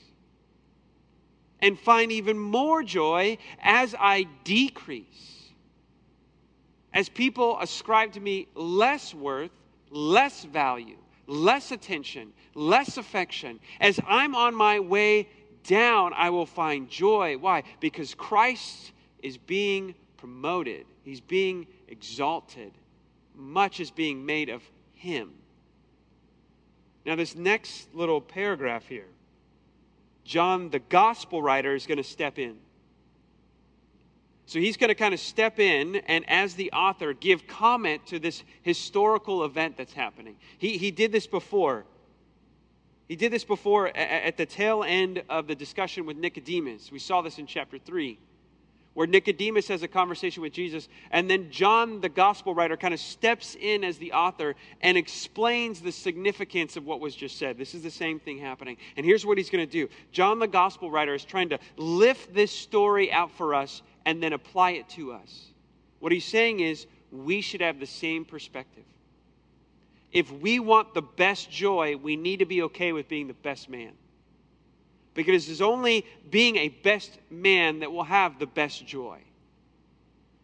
[1.62, 5.06] and find even more joy as I decrease.
[6.94, 9.52] As people ascribe to me less worth
[9.92, 13.60] less value, less attention, less affection.
[13.80, 15.30] As I'm on my way
[15.64, 17.38] down, I will find joy.
[17.38, 17.64] Why?
[17.80, 18.92] Because Christ
[19.22, 22.74] is being promoted, He's being exalted.
[23.36, 25.32] Much is being made of Him.
[27.06, 29.08] Now, this next little paragraph here,
[30.26, 32.58] John, the gospel writer, is going to step in.
[34.48, 38.18] So he's going to kind of step in and, as the author, give comment to
[38.18, 40.38] this historical event that's happening.
[40.58, 41.86] He, he did this before.
[43.10, 46.92] He did this before at the tail end of the discussion with Nicodemus.
[46.92, 48.18] We saw this in chapter 3,
[48.98, 53.00] where Nicodemus has a conversation with Jesus, and then John, the gospel writer, kind of
[53.00, 57.60] steps in as the author and explains the significance of what was just said.
[57.60, 58.76] This is the same thing happening.
[58.96, 62.34] And here's what he's going to do John, the gospel writer, is trying to lift
[62.34, 65.46] this story out for us and then apply it to us.
[66.00, 68.86] What he's saying is we should have the same perspective.
[70.12, 73.70] If we want the best joy, we need to be okay with being the best
[73.70, 73.92] man.
[75.18, 79.18] Because it's only being a best man that will have the best joy.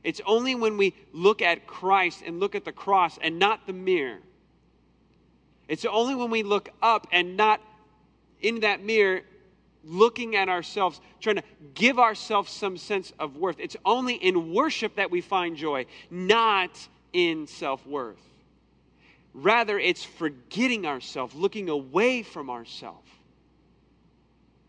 [0.03, 3.73] It's only when we look at Christ and look at the cross and not the
[3.73, 4.17] mirror.
[5.67, 7.61] It's only when we look up and not
[8.41, 9.21] in that mirror
[9.85, 11.43] looking at ourselves, trying to
[11.75, 13.57] give ourselves some sense of worth.
[13.59, 16.71] It's only in worship that we find joy, not
[17.13, 18.17] in self worth.
[19.35, 23.07] Rather, it's forgetting ourselves, looking away from ourselves,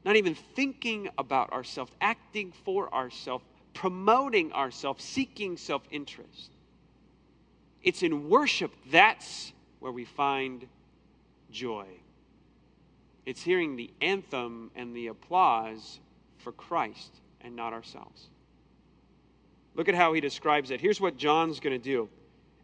[0.04, 6.50] not even thinking about ourselves, acting for ourselves, promoting ourselves, seeking self interest.
[7.82, 10.66] It's in worship that's where we find
[11.50, 11.86] joy.
[13.26, 16.00] It's hearing the anthem and the applause
[16.38, 18.28] for Christ and not ourselves.
[19.74, 20.80] Look at how he describes it.
[20.80, 22.08] Here's what John's going to do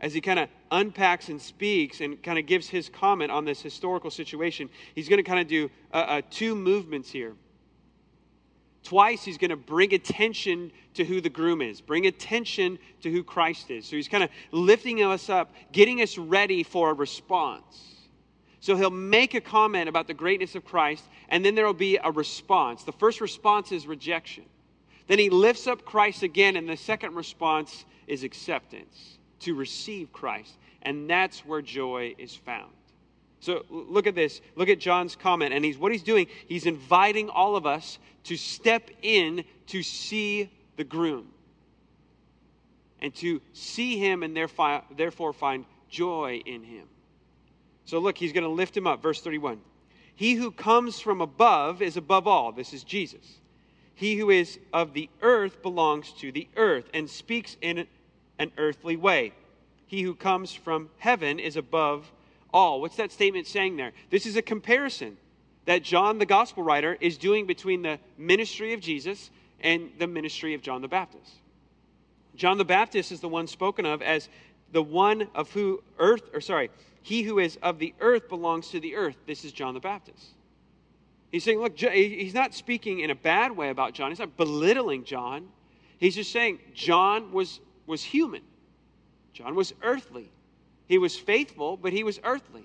[0.01, 3.61] as he kind of unpacks and speaks and kind of gives his comment on this
[3.61, 4.71] historical situation.
[4.95, 7.35] He's going to kind of do uh, uh, two movements here.
[8.83, 13.23] Twice, he's going to bring attention to who the groom is, bring attention to who
[13.23, 13.85] Christ is.
[13.85, 17.97] So he's kind of lifting us up, getting us ready for a response.
[18.61, 21.99] So he'll make a comment about the greatness of Christ, and then there will be
[22.03, 22.85] a response.
[22.85, 24.45] The first response is rejection.
[25.09, 30.57] Then he lifts up Christ again, and the second response is acceptance to receive Christ.
[30.83, 32.73] And that's where joy is found.
[33.41, 34.41] So look at this.
[34.55, 35.55] Look at John's comment.
[35.55, 40.51] And he's what he's doing, he's inviting all of us to step in to see
[40.77, 41.29] the groom.
[43.01, 46.87] And to see him and therefore find joy in him.
[47.87, 49.03] So look, he's going to lift him up.
[49.03, 49.61] Verse 31.
[50.15, 52.53] He who comes from above is above all.
[52.53, 53.41] This is Jesus.
[53.95, 57.87] He who is of the earth belongs to the earth and speaks in
[58.41, 59.33] an earthly way.
[59.87, 62.11] He who comes from heaven is above
[62.53, 62.81] all.
[62.81, 63.93] What's that statement saying there?
[64.11, 65.17] This is a comparison
[65.67, 70.55] that John, the gospel writer, is doing between the ministry of Jesus and the ministry
[70.55, 71.33] of John the Baptist.
[72.35, 74.29] John the Baptist is the one spoken of as
[74.73, 76.71] the one of who earth, or sorry,
[77.03, 79.17] he who is of the earth belongs to the earth.
[79.27, 80.25] This is John the Baptist.
[81.31, 84.11] He's saying, look, he's not speaking in a bad way about John.
[84.11, 85.49] He's not belittling John.
[85.99, 87.61] He's just saying John was,
[87.91, 88.43] was human.
[89.33, 90.31] John was earthly.
[90.89, 92.65] He was faithful, but he was earthly.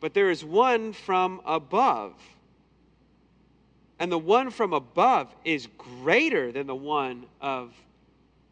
[0.00, 2.14] But there is one from above.
[3.98, 7.72] And the one from above is greater than the one of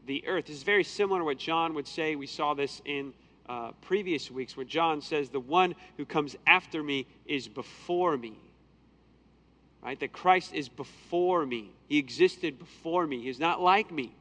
[0.06, 0.46] the earth.
[0.46, 2.16] This is very similar to what John would say.
[2.16, 3.12] We saw this in
[3.48, 8.38] uh, previous weeks, where John says, The one who comes after me is before me.
[9.82, 9.98] Right?
[9.98, 11.70] That Christ is before me.
[11.88, 13.20] He existed before me.
[13.20, 14.14] He is not like me,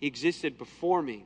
[0.00, 1.24] He existed before me.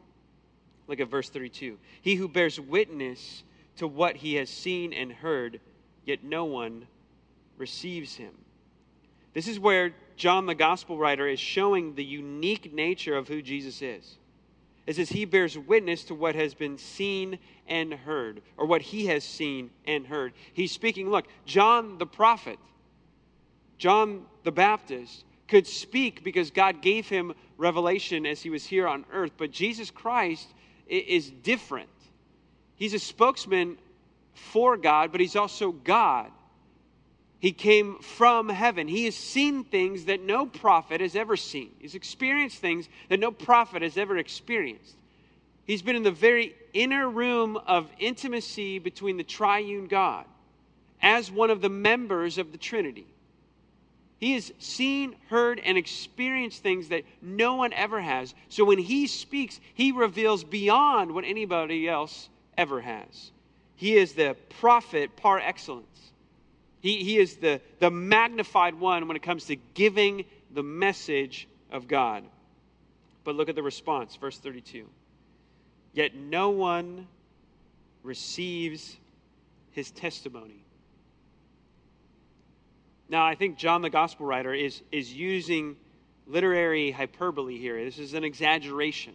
[0.88, 1.78] Look at verse 32.
[2.00, 3.44] He who bears witness
[3.76, 5.60] to what he has seen and heard,
[6.04, 6.86] yet no one
[7.56, 8.32] receives him.
[9.34, 13.80] This is where John, the gospel writer, is showing the unique nature of who Jesus
[13.80, 14.18] is.
[14.86, 19.06] It says he bears witness to what has been seen and heard, or what he
[19.06, 20.32] has seen and heard.
[20.52, 22.58] He's speaking, look, John the prophet,
[23.78, 27.32] John the Baptist, could speak because God gave him
[27.62, 30.46] revelation as he was here on earth, but Jesus Christ
[30.86, 31.88] is different.
[32.76, 33.78] He's a spokesman
[34.34, 36.30] for God, but he's also God.
[37.38, 38.86] He came from heaven.
[38.86, 41.70] He has seen things that no prophet has ever seen.
[41.78, 44.96] He's experienced things that no prophet has ever experienced.
[45.64, 50.24] He's been in the very inner room of intimacy between the triune God
[51.00, 53.06] as one of the members of the Trinity.
[54.22, 58.36] He has seen, heard, and experienced things that no one ever has.
[58.50, 63.32] So when he speaks, he reveals beyond what anybody else ever has.
[63.74, 66.12] He is the prophet par excellence.
[66.78, 71.88] He, he is the, the magnified one when it comes to giving the message of
[71.88, 72.22] God.
[73.24, 74.86] But look at the response, verse 32.
[75.94, 77.08] Yet no one
[78.04, 78.96] receives
[79.72, 80.61] his testimony.
[83.08, 85.76] Now, I think John the Gospel writer is, is using
[86.26, 87.82] literary hyperbole here.
[87.84, 89.14] This is an exaggeration.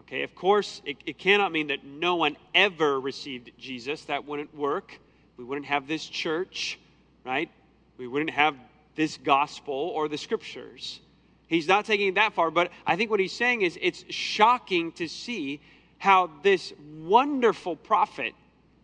[0.00, 4.04] Okay, of course, it, it cannot mean that no one ever received Jesus.
[4.04, 4.98] That wouldn't work.
[5.36, 6.78] We wouldn't have this church,
[7.24, 7.50] right?
[7.96, 8.56] We wouldn't have
[8.94, 11.00] this gospel or the scriptures.
[11.46, 14.92] He's not taking it that far, but I think what he's saying is it's shocking
[14.92, 15.60] to see
[15.98, 18.34] how this wonderful prophet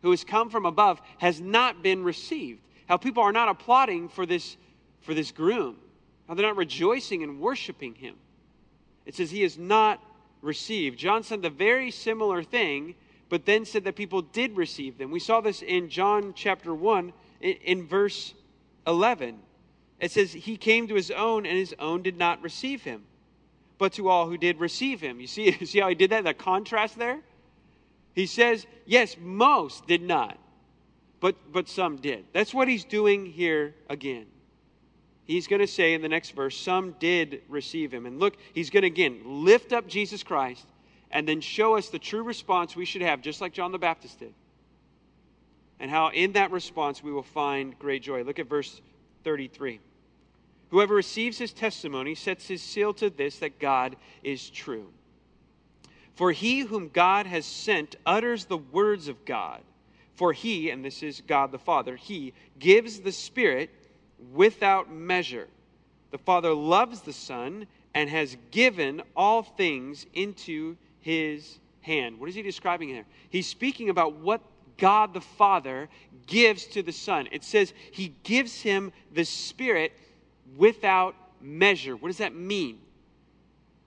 [0.02, 4.26] who has come from above has not been received how people are not applauding for
[4.26, 4.56] this,
[5.00, 5.76] for this groom,
[6.28, 8.16] how they're not rejoicing and worshiping him.
[9.06, 10.02] It says he is not
[10.42, 10.98] received.
[10.98, 12.94] John said the very similar thing,
[13.28, 15.10] but then said that people did receive them.
[15.10, 18.34] We saw this in John chapter 1, in, in verse
[18.86, 19.38] 11.
[20.00, 23.04] It says, He came to his own, and his own did not receive him,
[23.78, 25.20] but to all who did receive him.
[25.20, 26.24] You see, see how he did that?
[26.24, 27.20] The contrast there?
[28.14, 30.38] He says, Yes, most did not
[31.24, 32.26] but, but some did.
[32.34, 34.26] That's what he's doing here again.
[35.24, 38.04] He's going to say in the next verse, some did receive him.
[38.04, 40.66] And look, he's going to again lift up Jesus Christ
[41.10, 44.18] and then show us the true response we should have, just like John the Baptist
[44.18, 44.34] did.
[45.80, 48.22] And how in that response we will find great joy.
[48.22, 48.82] Look at verse
[49.24, 49.80] 33.
[50.72, 54.88] Whoever receives his testimony sets his seal to this that God is true.
[56.16, 59.62] For he whom God has sent utters the words of God.
[60.14, 63.70] For he, and this is God the Father, he gives the Spirit
[64.32, 65.48] without measure.
[66.10, 72.18] The Father loves the Son and has given all things into his hand.
[72.18, 73.04] What is he describing here?
[73.30, 74.40] He's speaking about what
[74.78, 75.88] God the Father
[76.26, 77.28] gives to the Son.
[77.30, 79.92] It says he gives him the Spirit
[80.56, 81.96] without measure.
[81.96, 82.78] What does that mean?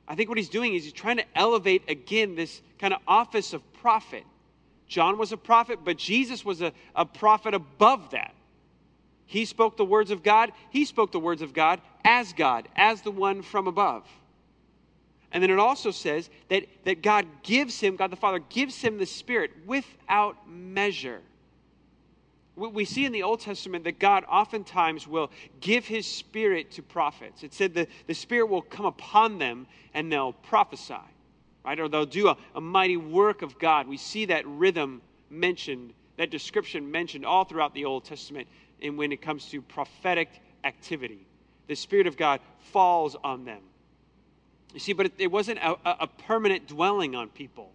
[0.08, 3.54] I think what he's doing is he's trying to elevate again this kind of office
[3.54, 4.24] of prophet.
[4.88, 8.34] John was a prophet, but Jesus was a, a prophet above that.
[9.26, 10.54] He spoke the words of God.
[10.70, 14.08] He spoke the words of God as God, as the one from above.
[15.34, 18.98] And then it also says that, that God gives him, God the Father gives him
[18.98, 21.22] the Spirit without measure.
[22.56, 25.30] We see in the Old Testament that God oftentimes will
[25.60, 27.44] give his Spirit to prophets.
[27.44, 30.96] It said that the Spirit will come upon them and they'll prophesy
[31.66, 31.80] right?
[31.80, 33.88] Or they'll do a, a mighty work of God.
[33.88, 38.48] We see that rhythm mentioned, that description mentioned all throughout the Old Testament
[38.82, 40.30] and when it comes to prophetic
[40.64, 41.26] activity.
[41.68, 42.40] The Spirit of God
[42.72, 43.62] falls on them.
[44.74, 47.72] You see, but it, wasn't a, a permanent dwelling on people.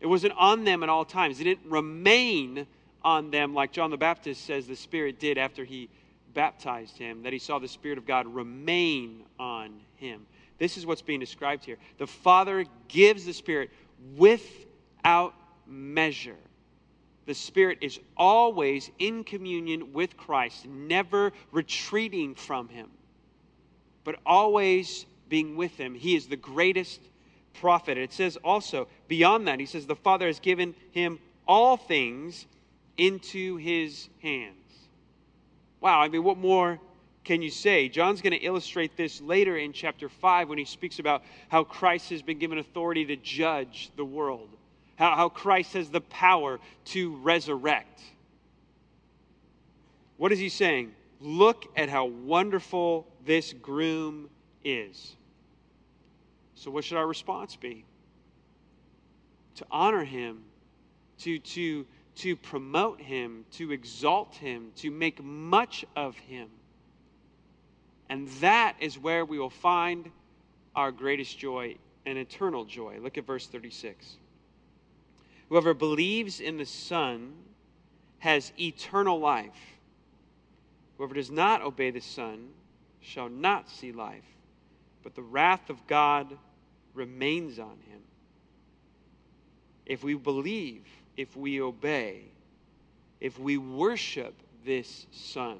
[0.00, 1.40] It wasn't on them at all times.
[1.40, 2.66] It didn't remain
[3.02, 5.88] on them like John the Baptist says the Spirit did after he
[6.32, 10.26] baptized him, that he saw the Spirit of God remain on him.
[10.58, 11.78] This is what's being described here.
[11.98, 13.70] The Father gives the Spirit
[14.16, 15.34] without
[15.66, 16.36] measure.
[17.26, 22.90] The Spirit is always in communion with Christ, never retreating from Him,
[24.04, 25.94] but always being with Him.
[25.94, 27.00] He is the greatest
[27.54, 27.96] prophet.
[27.96, 32.46] It says also, beyond that, He says, the Father has given Him all things
[32.96, 34.54] into His hands.
[35.80, 36.78] Wow, I mean, what more
[37.24, 37.88] can you say?
[37.88, 42.10] John's going to illustrate this later in chapter 5 when he speaks about how Christ
[42.10, 44.50] has been given authority to judge the world.
[44.96, 48.00] how, how Christ has the power to resurrect.
[50.18, 50.92] What is he saying?
[51.20, 54.28] Look at how wonderful this groom
[54.62, 55.16] is.
[56.54, 57.84] So, what should our response be?
[59.56, 60.44] To honor him,
[61.20, 66.48] to, to, to promote him, to exalt him, to make much of him.
[68.08, 70.10] And that is where we will find
[70.74, 71.76] our greatest joy
[72.06, 72.98] and eternal joy.
[73.00, 74.16] Look at verse 36.
[75.48, 77.32] Whoever believes in the Son
[78.18, 79.78] has eternal life.
[80.96, 82.48] Whoever does not obey the Son
[83.00, 84.24] shall not see life,
[85.02, 86.36] but the wrath of God
[86.94, 88.00] remains on him.
[89.86, 90.86] If we believe,
[91.16, 92.22] if we obey,
[93.20, 94.34] if we worship
[94.64, 95.58] this Son,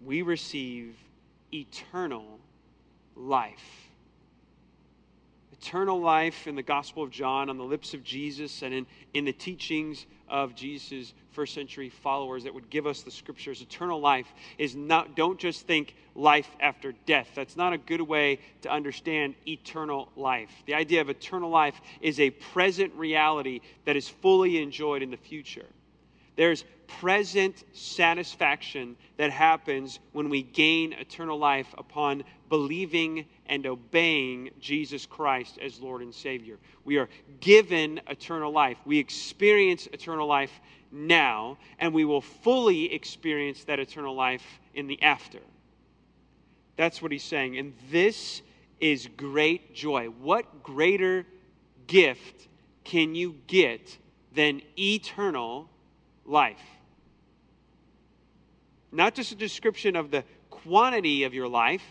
[0.00, 0.96] we receive
[1.54, 2.40] eternal
[3.16, 3.84] life
[5.64, 9.24] eternal life in the Gospel of John on the lips of Jesus and in, in
[9.24, 13.62] the teachings of Jesus' first century followers that would give us the scriptures.
[13.62, 14.26] Eternal life
[14.58, 17.28] is not, don't just think life after death.
[17.34, 20.50] That's not a good way to understand eternal life.
[20.66, 25.16] The idea of eternal life is a present reality that is fully enjoyed in the
[25.16, 25.66] future.
[26.36, 35.06] There's present satisfaction that happens when we gain eternal life upon believing and obeying Jesus
[35.06, 36.58] Christ as Lord and Savior.
[36.84, 37.08] We are
[37.40, 38.78] given eternal life.
[38.84, 40.60] We experience eternal life
[40.90, 45.40] now, and we will fully experience that eternal life in the after.
[46.76, 47.58] That's what he's saying.
[47.58, 48.42] And this
[48.80, 50.06] is great joy.
[50.06, 51.26] What greater
[51.86, 52.48] gift
[52.84, 53.96] can you get
[54.34, 55.68] than eternal
[56.24, 56.60] life?
[58.94, 61.82] Not just a description of the quantity of your life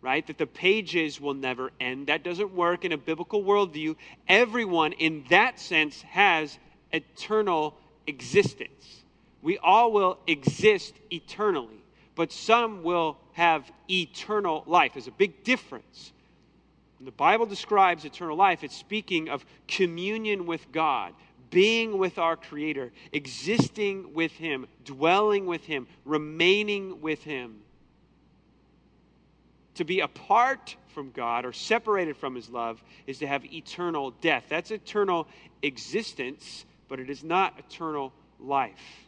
[0.00, 0.26] right?
[0.26, 2.06] That the pages will never end.
[2.06, 3.96] That doesn't work in a biblical worldview.
[4.28, 6.58] Everyone, in that sense, has
[6.92, 9.02] eternal existence.
[9.42, 11.82] We all will exist eternally,
[12.14, 14.92] but some will have eternal life.
[14.94, 16.12] There's a big difference.
[16.98, 21.14] When the Bible describes eternal life, it's speaking of communion with God,
[21.50, 27.60] being with our Creator, existing with Him, dwelling with Him, remaining with Him
[29.78, 34.44] to be apart from God or separated from His love is to have eternal death.
[34.48, 35.28] That's eternal
[35.62, 39.06] existence, but it is not eternal life.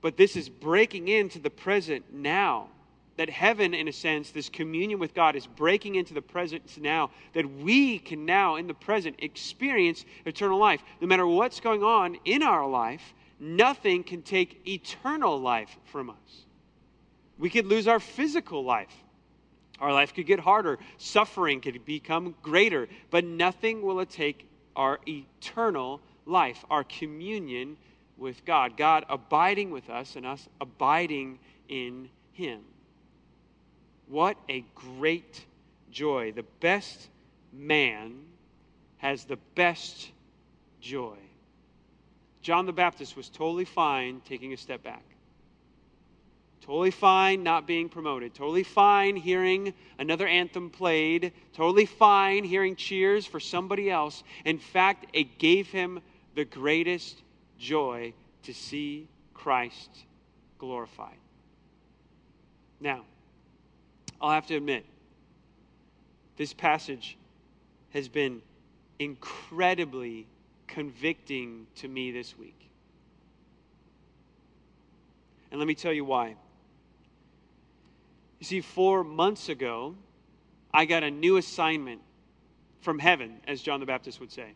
[0.00, 2.68] But this is breaking into the present now.
[3.16, 7.10] That heaven, in a sense, this communion with God is breaking into the present now.
[7.34, 10.82] That we can now, in the present, experience eternal life.
[11.00, 16.46] No matter what's going on in our life, nothing can take eternal life from us.
[17.38, 18.94] We could lose our physical life.
[19.80, 20.78] Our life could get harder.
[20.98, 22.88] Suffering could become greater.
[23.10, 24.46] But nothing will take
[24.76, 27.76] our eternal life, our communion
[28.16, 28.76] with God.
[28.76, 31.38] God abiding with us and us abiding
[31.68, 32.60] in Him.
[34.10, 35.46] What a great
[35.92, 36.32] joy.
[36.32, 37.08] The best
[37.52, 38.24] man
[38.96, 40.10] has the best
[40.80, 41.16] joy.
[42.42, 45.04] John the Baptist was totally fine taking a step back.
[46.62, 48.34] Totally fine not being promoted.
[48.34, 51.32] Totally fine hearing another anthem played.
[51.52, 54.24] Totally fine hearing cheers for somebody else.
[54.44, 56.00] In fact, it gave him
[56.34, 57.22] the greatest
[57.58, 60.04] joy to see Christ
[60.58, 61.16] glorified.
[62.80, 63.04] Now,
[64.20, 64.84] I'll have to admit,
[66.36, 67.16] this passage
[67.90, 68.42] has been
[68.98, 70.26] incredibly
[70.66, 72.56] convicting to me this week.
[75.50, 76.36] And let me tell you why.
[78.38, 79.96] You see, four months ago,
[80.72, 82.00] I got a new assignment
[82.80, 84.52] from heaven, as John the Baptist would say.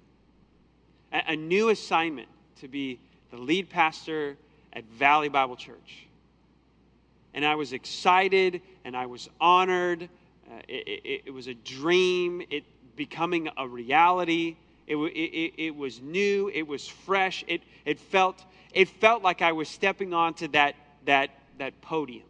[1.13, 2.29] A, new assignment
[2.61, 2.99] to be
[3.31, 4.37] the lead pastor
[4.73, 6.07] at Valley Bible Church.
[7.35, 10.09] And I was excited and I was honored.
[10.49, 12.65] Uh, it, it, it, was a dream, it
[12.97, 14.57] becoming a reality.
[14.87, 17.45] It, it, it was new, it was fresh.
[17.47, 22.25] It, it, felt, it felt like I was stepping onto that, that, that podium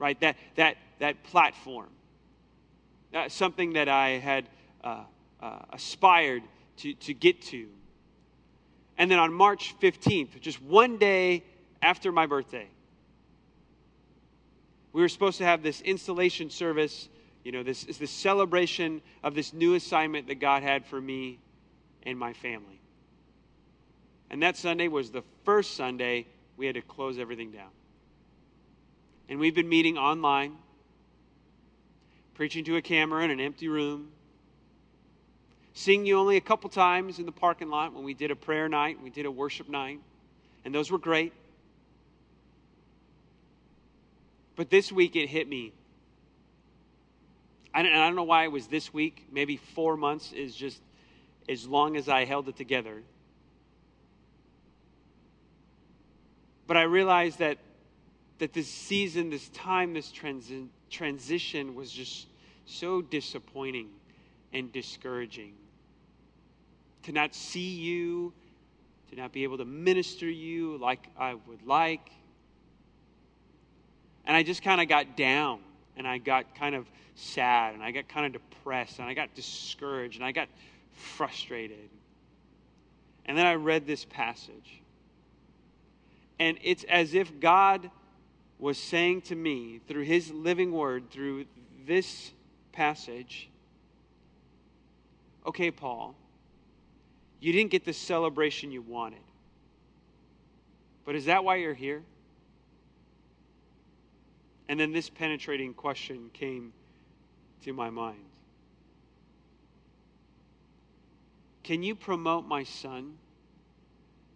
[0.00, 0.18] right?
[0.20, 1.90] That, that, that platform.
[3.14, 4.48] Uh, something that I had
[4.82, 5.04] uh,
[5.40, 6.42] uh, aspired
[6.78, 7.68] to, to get to.
[8.98, 11.44] And then on March 15th, just one day
[11.80, 12.66] after my birthday,
[14.92, 17.08] we were supposed to have this installation service.
[17.44, 21.38] You know, this is the celebration of this new assignment that God had for me
[22.02, 22.80] and my family.
[24.30, 26.26] And that Sunday was the first Sunday
[26.56, 27.70] we had to close everything down.
[29.28, 30.56] And we've been meeting online,
[32.34, 34.10] preaching to a camera in an empty room,
[35.72, 38.68] seeing you only a couple times in the parking lot when we did a prayer
[38.68, 40.00] night, we did a worship night,
[40.64, 41.32] and those were great.
[44.60, 45.72] But this week it hit me.
[47.72, 49.26] I don't, I don't know why it was this week.
[49.32, 50.82] Maybe four months is just
[51.48, 53.02] as long as I held it together.
[56.66, 57.56] But I realized that,
[58.36, 62.26] that this season, this time, this transi- transition was just
[62.66, 63.88] so disappointing
[64.52, 65.54] and discouraging.
[67.04, 68.34] To not see you,
[69.08, 72.10] to not be able to minister you like I would like.
[74.26, 75.60] And I just kind of got down
[75.96, 79.34] and I got kind of sad and I got kind of depressed and I got
[79.34, 80.48] discouraged and I got
[80.92, 81.90] frustrated.
[83.26, 84.80] And then I read this passage.
[86.38, 87.90] And it's as if God
[88.58, 91.46] was saying to me through his living word, through
[91.86, 92.32] this
[92.72, 93.48] passage,
[95.46, 96.14] okay, Paul,
[97.40, 99.20] you didn't get the celebration you wanted.
[101.04, 102.02] But is that why you're here?
[104.70, 106.72] And then this penetrating question came
[107.64, 108.22] to my mind
[111.64, 113.14] Can you promote my son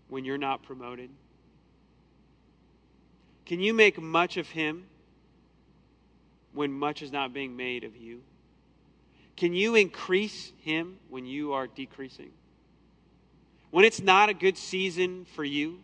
[0.09, 1.09] when you're not promoted?
[3.47, 4.87] Can you make much of him
[6.53, 8.20] when much is not being made of you?
[9.37, 12.32] Can you increase him when you are decreasing?
[13.70, 15.78] When it's not a good season for you,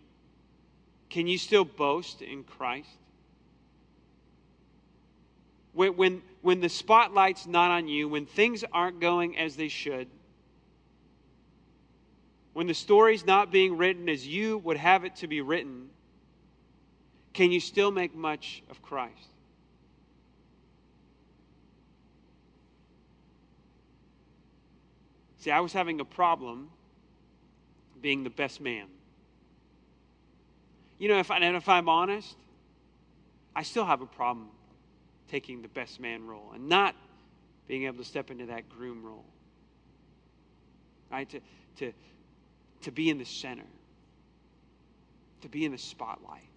[1.08, 2.90] can you still boast in Christ?
[5.72, 10.08] When, when, when the spotlight's not on you, when things aren't going as they should,
[12.52, 15.88] when the story's not being written as you would have it to be written,
[17.32, 19.28] can you still make much of Christ?
[25.38, 26.68] See, I was having a problem
[28.02, 28.86] being the best man.
[30.98, 32.36] You know, if, and if I'm honest,
[33.56, 34.50] I still have a problem
[35.30, 36.94] taking the best man role and not
[37.68, 39.24] being able to step into that groom role.
[41.10, 41.28] Right?
[41.30, 41.40] To,
[41.78, 41.92] to,
[42.82, 43.66] to be in the center,
[45.42, 46.48] to be in the spotlight,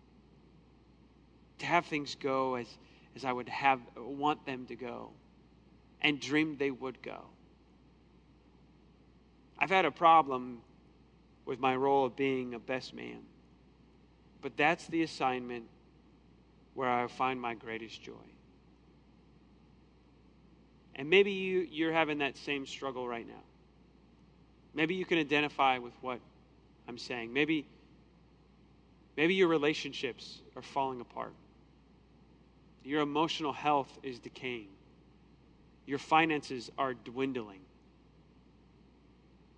[1.60, 2.68] to have things go as,
[3.16, 5.12] as I would have want them to go
[6.02, 7.22] and dreamed they would go.
[9.58, 10.62] I've had a problem
[11.46, 13.20] with my role of being a best man.
[14.42, 15.66] But that's the assignment
[16.74, 18.33] where I find my greatest joy.
[20.96, 23.42] And maybe you, you're having that same struggle right now.
[24.74, 26.20] Maybe you can identify with what
[26.88, 27.34] I'm saying.
[27.34, 27.66] Maybe,
[29.18, 31.34] maybe your relationships are falling apart.
[32.84, 34.68] Your emotional health is decaying.
[35.86, 37.62] Your finances are dwindling.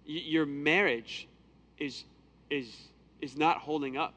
[0.05, 1.27] Your marriage
[1.79, 2.03] is,
[2.49, 2.73] is,
[3.21, 4.13] is not holding up.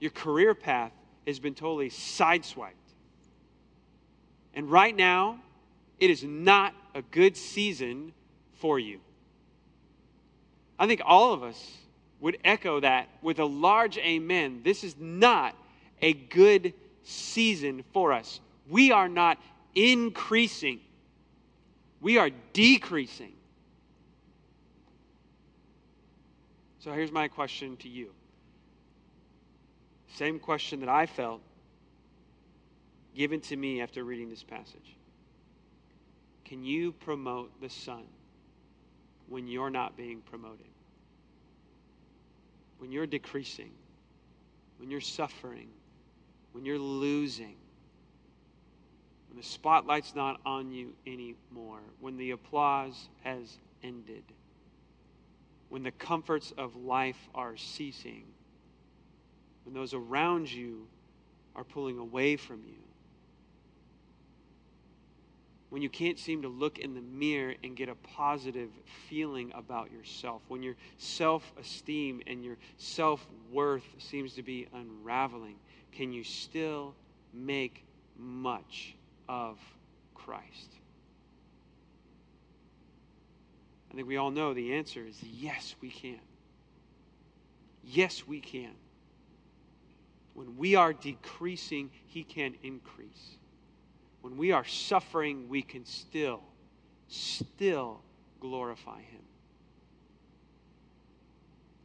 [0.00, 0.92] Your career path
[1.26, 2.81] has been totally sideswiped.
[4.54, 5.40] And right now,
[5.98, 8.12] it is not a good season
[8.54, 9.00] for you.
[10.78, 11.76] I think all of us
[12.20, 14.62] would echo that with a large amen.
[14.64, 15.56] This is not
[16.00, 18.40] a good season for us.
[18.68, 19.38] We are not
[19.74, 20.80] increasing,
[22.00, 23.32] we are decreasing.
[26.80, 28.10] So here's my question to you.
[30.16, 31.40] Same question that I felt
[33.14, 34.96] given to me after reading this passage.
[36.44, 38.04] Can you promote the Son
[39.28, 40.66] when you're not being promoted?
[42.78, 43.70] When you're decreasing,
[44.78, 45.68] when you're suffering,
[46.52, 47.56] when you're losing,
[49.28, 54.24] when the spotlight's not on you anymore, when the applause has ended,
[55.68, 58.24] when the comforts of life are ceasing,
[59.64, 60.86] when those around you
[61.56, 62.74] are pulling away from you,
[65.72, 68.68] when you can't seem to look in the mirror and get a positive
[69.08, 75.54] feeling about yourself, when your self esteem and your self worth seems to be unraveling,
[75.90, 76.94] can you still
[77.32, 77.86] make
[78.18, 78.94] much
[79.30, 79.58] of
[80.14, 80.74] Christ?
[83.90, 86.20] I think we all know the answer is yes, we can.
[87.82, 88.74] Yes, we can.
[90.34, 93.38] When we are decreasing, He can increase.
[94.22, 96.42] When we are suffering, we can still,
[97.08, 98.00] still
[98.40, 99.20] glorify Him.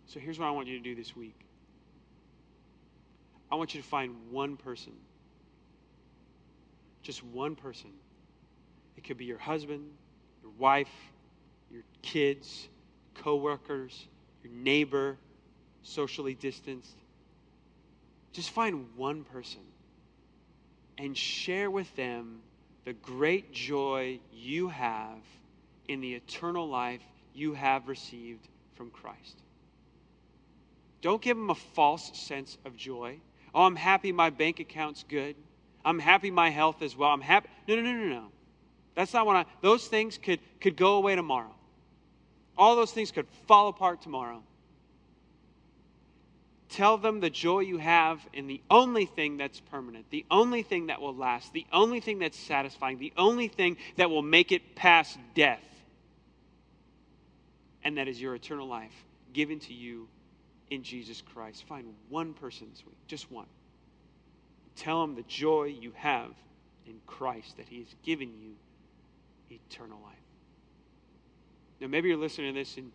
[0.05, 1.35] So here's what I want you to do this week
[3.51, 4.93] I want you to find one person,
[7.01, 7.91] just one person.
[8.97, 9.89] It could be your husband,
[10.41, 10.89] your wife,
[11.71, 12.67] your kids,
[13.13, 14.07] coworkers,
[14.43, 15.17] your neighbor,
[15.83, 16.95] socially distanced.
[18.33, 19.61] Just find one person
[20.97, 22.39] and share with them
[22.85, 25.19] the great joy you have
[25.87, 27.01] in the eternal life
[27.33, 29.37] you have received from Christ.
[31.01, 33.19] Don't give them a false sense of joy.
[33.53, 35.35] Oh, I'm happy my bank account's good.
[35.85, 37.11] I'm happy my health is well.
[37.11, 37.49] I'm happy.
[37.67, 38.25] No, no, no, no, no.
[38.95, 41.53] That's not what I, those things could, could go away tomorrow.
[42.57, 44.41] All those things could fall apart tomorrow.
[46.69, 50.87] Tell them the joy you have in the only thing that's permanent, the only thing
[50.87, 54.75] that will last, the only thing that's satisfying, the only thing that will make it
[54.75, 55.63] past death.
[57.83, 58.93] And that is your eternal life
[59.31, 60.09] given to you
[60.69, 61.63] in Jesus Christ.
[61.67, 63.47] Find one person this week, just one.
[64.75, 66.31] Tell them the joy you have
[66.85, 68.55] in Christ, that He has given you
[69.49, 70.15] eternal life.
[71.79, 72.91] Now, maybe you're listening to this and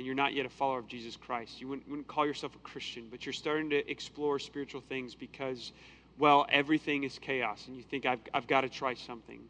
[0.00, 1.60] and you're not yet a follower of Jesus Christ.
[1.60, 5.72] You wouldn't, wouldn't call yourself a Christian, but you're starting to explore spiritual things because,
[6.18, 9.40] well, everything is chaos, and you think, I've, I've got to try something.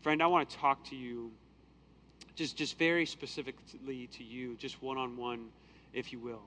[0.00, 1.30] Friend, I want to talk to you
[2.34, 5.48] just, just very specifically to you, just one on one,
[5.92, 6.40] if you will.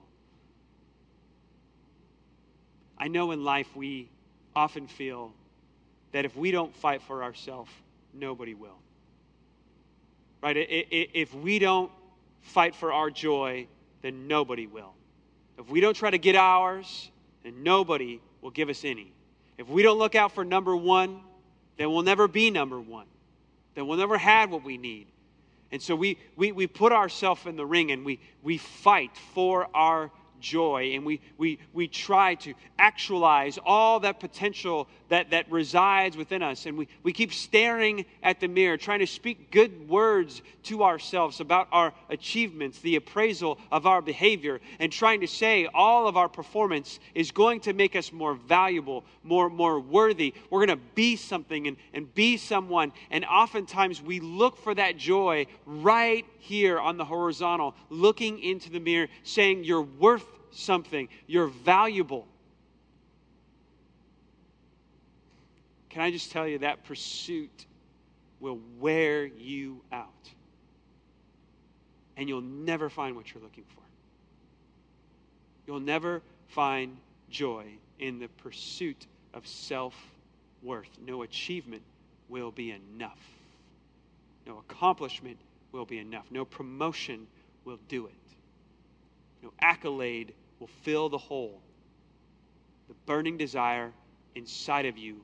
[2.97, 4.09] I know in life we
[4.55, 5.31] often feel
[6.11, 7.69] that if we don't fight for ourselves,
[8.15, 8.79] nobody will.
[10.41, 10.57] Right?
[10.57, 11.91] If we don't
[12.47, 13.67] fight for our joy,
[14.01, 14.93] then nobody will.
[15.57, 17.11] If we don't try to get ours,
[17.43, 19.11] then nobody will give us any.
[19.57, 21.21] If we don't look out for number one,
[21.77, 23.07] then we'll never be number one.
[23.75, 25.07] Then we'll never have what we need.
[25.71, 29.67] And so we, we, we put ourselves in the ring and we, we fight for
[29.73, 36.17] our joy and we, we, we try to actualize all that potential that, that resides
[36.17, 36.65] within us.
[36.65, 41.39] And we, we keep staring at the mirror, trying to speak good words to ourselves
[41.39, 46.29] about our achievements, the appraisal of our behavior, and trying to say all of our
[46.29, 50.33] performance is going to make us more valuable, more, more worthy.
[50.49, 52.91] We're going to be something and, and be someone.
[53.11, 58.79] And oftentimes we look for that joy right here on the horizontal, looking into the
[58.79, 62.25] mirror, saying, You're worth something, you're valuable.
[65.89, 67.65] Can I just tell you that pursuit
[68.39, 70.07] will wear you out?
[72.15, 73.83] And you'll never find what you're looking for.
[75.65, 76.97] You'll never find
[77.29, 77.65] joy
[77.99, 79.95] in the pursuit of self
[80.63, 80.89] worth.
[81.05, 81.83] No achievement
[82.29, 83.19] will be enough.
[84.45, 85.37] No accomplishment
[85.71, 86.25] will be enough.
[86.31, 87.27] No promotion
[87.65, 88.13] will do it.
[89.43, 91.61] No accolade will fill the hole,
[92.87, 93.91] the burning desire
[94.35, 95.21] inside of you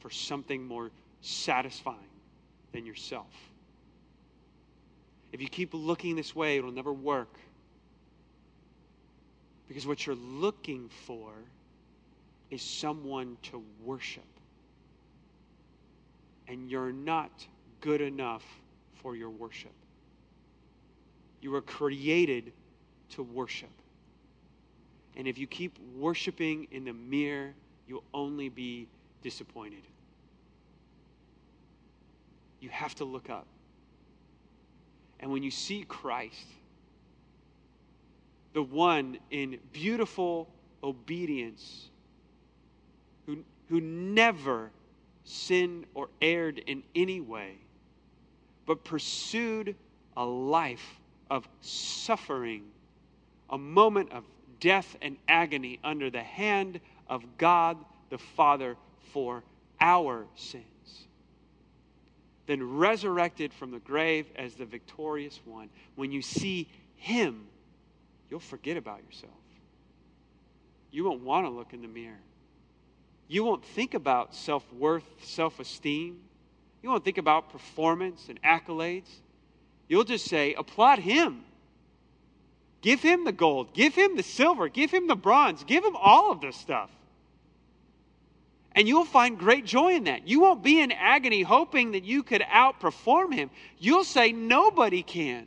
[0.00, 1.98] for something more satisfying
[2.72, 3.32] than yourself.
[5.32, 7.34] If you keep looking this way, it'll never work.
[9.68, 11.30] Because what you're looking for
[12.50, 14.24] is someone to worship.
[16.46, 17.30] And you're not
[17.82, 18.44] good enough
[19.02, 19.72] for your worship.
[21.40, 22.52] You were created
[23.10, 23.70] to worship.
[25.16, 27.54] And if you keep worshiping in the mirror,
[27.86, 28.88] you'll only be
[29.22, 29.82] disappointed.
[32.60, 33.46] You have to look up.
[35.20, 36.46] And when you see Christ,
[38.52, 40.48] the one in beautiful
[40.82, 41.90] obedience,
[43.26, 44.70] who, who never
[45.24, 47.56] sinned or erred in any way,
[48.68, 49.74] but pursued
[50.14, 51.00] a life
[51.30, 52.64] of suffering,
[53.48, 54.24] a moment of
[54.60, 57.78] death and agony under the hand of God
[58.10, 58.76] the Father
[59.14, 59.42] for
[59.80, 60.64] our sins.
[62.46, 65.70] Then resurrected from the grave as the victorious one.
[65.96, 67.46] When you see Him,
[68.30, 69.32] you'll forget about yourself.
[70.90, 72.20] You won't want to look in the mirror.
[73.28, 76.20] You won't think about self worth, self esteem.
[76.82, 79.08] You won't think about performance and accolades.
[79.88, 81.44] You'll just say, applaud him.
[82.80, 83.74] Give him the gold.
[83.74, 84.68] Give him the silver.
[84.68, 85.64] Give him the bronze.
[85.64, 86.90] Give him all of this stuff.
[88.72, 90.28] And you'll find great joy in that.
[90.28, 93.50] You won't be in agony hoping that you could outperform him.
[93.78, 95.46] You'll say, nobody can.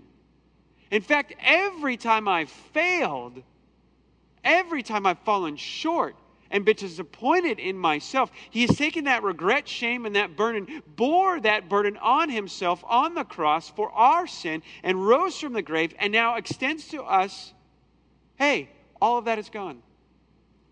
[0.89, 3.41] In fact, every time I've failed,
[4.43, 6.15] every time I've fallen short,
[6.52, 8.32] and been disappointed in myself.
[8.52, 13.16] He has taken that regret, shame, and that burden, bore that burden on himself on
[13.16, 17.54] the cross for our sin, and rose from the grave, and now extends to us
[18.38, 19.84] hey, all of that is gone.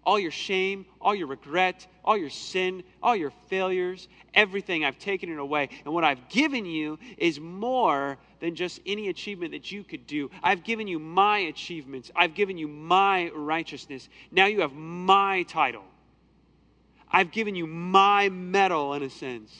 [0.10, 4.84] All your shame, all your regret, all your sin, all your failures, everything.
[4.84, 5.70] I've taken it away.
[5.86, 10.32] And what I've given you is more than just any achievement that you could do.
[10.42, 14.10] I've given you my achievements, I've given you my righteousness.
[14.32, 15.84] Now you have my title.
[17.12, 19.56] I've given you my medal, in a sense.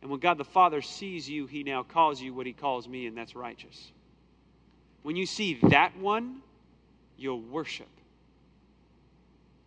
[0.00, 3.08] And when God the Father sees you, he now calls you what he calls me,
[3.08, 3.90] and that's righteous.
[5.02, 6.40] When you see that one,
[7.16, 7.88] you'll worship.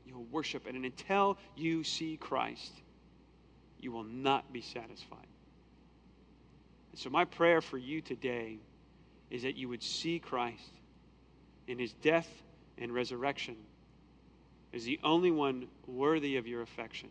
[0.06, 0.68] You'll worship.
[0.68, 2.72] And until you see Christ,
[3.80, 5.28] you will not be satisfied.
[6.92, 8.58] And so, my prayer for you today
[9.30, 10.72] is that you would see Christ
[11.68, 12.30] in his death
[12.78, 13.56] and resurrection
[14.74, 17.10] as the only one worthy of your affection,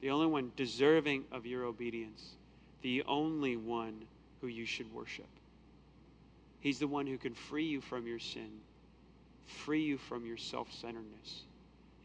[0.00, 2.36] the only one deserving of your obedience,
[2.82, 4.04] the only one
[4.40, 5.28] who you should worship.
[6.60, 8.50] He's the one who can free you from your sin,
[9.64, 11.42] free you from your self centeredness,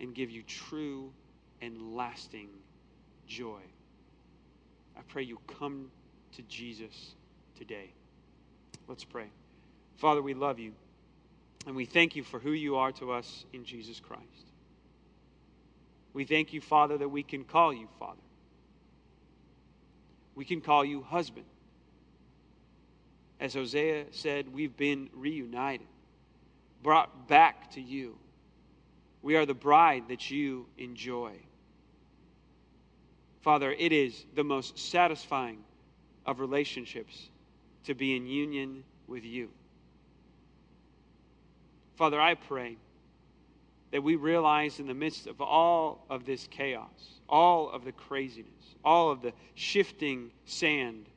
[0.02, 1.14] and give you true
[1.62, 2.50] and lasting
[3.28, 3.62] joy.
[4.98, 5.92] I pray you come
[6.36, 7.14] to Jesus
[7.58, 7.94] today.
[8.88, 9.28] Let's pray.
[9.98, 10.74] Father, we love you,
[11.68, 14.26] and we thank you for who you are to us in Jesus Christ.
[16.14, 18.20] We thank you, Father, that we can call you Father.
[20.34, 21.46] We can call you husband.
[23.40, 25.88] As Hosea said, we've been reunited,
[26.82, 28.18] brought back to you.
[29.22, 31.34] We are the bride that you enjoy.
[33.42, 35.60] Father, it is the most satisfying
[36.26, 37.30] of relationships
[37.86, 39.50] to be in union with you.
[41.96, 42.78] Father, I pray
[43.92, 48.76] that we realize in the midst of all of this chaos, all of the craziness,
[48.84, 51.08] all of the shifting sand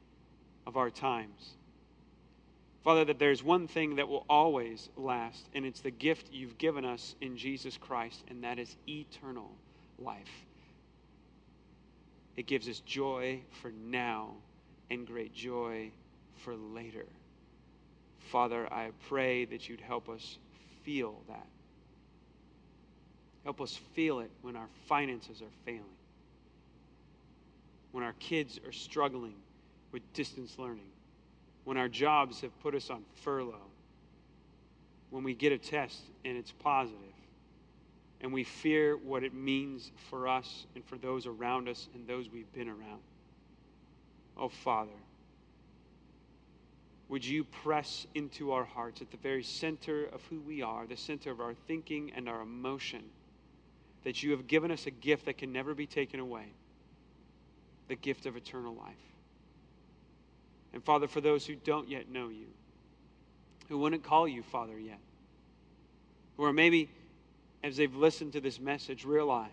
[0.66, 1.56] of our times,
[2.84, 6.84] Father, that there's one thing that will always last, and it's the gift you've given
[6.84, 9.50] us in Jesus Christ, and that is eternal
[9.98, 10.44] life.
[12.36, 14.34] It gives us joy for now
[14.90, 15.92] and great joy
[16.44, 17.06] for later.
[18.30, 20.36] Father, I pray that you'd help us
[20.82, 21.46] feel that.
[23.44, 25.84] Help us feel it when our finances are failing,
[27.92, 29.36] when our kids are struggling
[29.90, 30.90] with distance learning
[31.64, 33.70] when our jobs have put us on furlough,
[35.10, 36.98] when we get a test and it's positive,
[38.20, 42.30] and we fear what it means for us and for those around us and those
[42.30, 43.00] we've been around.
[44.36, 44.90] Oh, Father,
[47.08, 50.96] would you press into our hearts at the very center of who we are, the
[50.96, 53.02] center of our thinking and our emotion,
[54.04, 56.46] that you have given us a gift that can never be taken away
[57.88, 59.13] the gift of eternal life.
[60.74, 62.48] And Father, for those who don't yet know you,
[63.68, 64.98] who wouldn't call you Father yet,
[66.36, 66.90] or maybe
[67.62, 69.50] as they've listened to this message, realize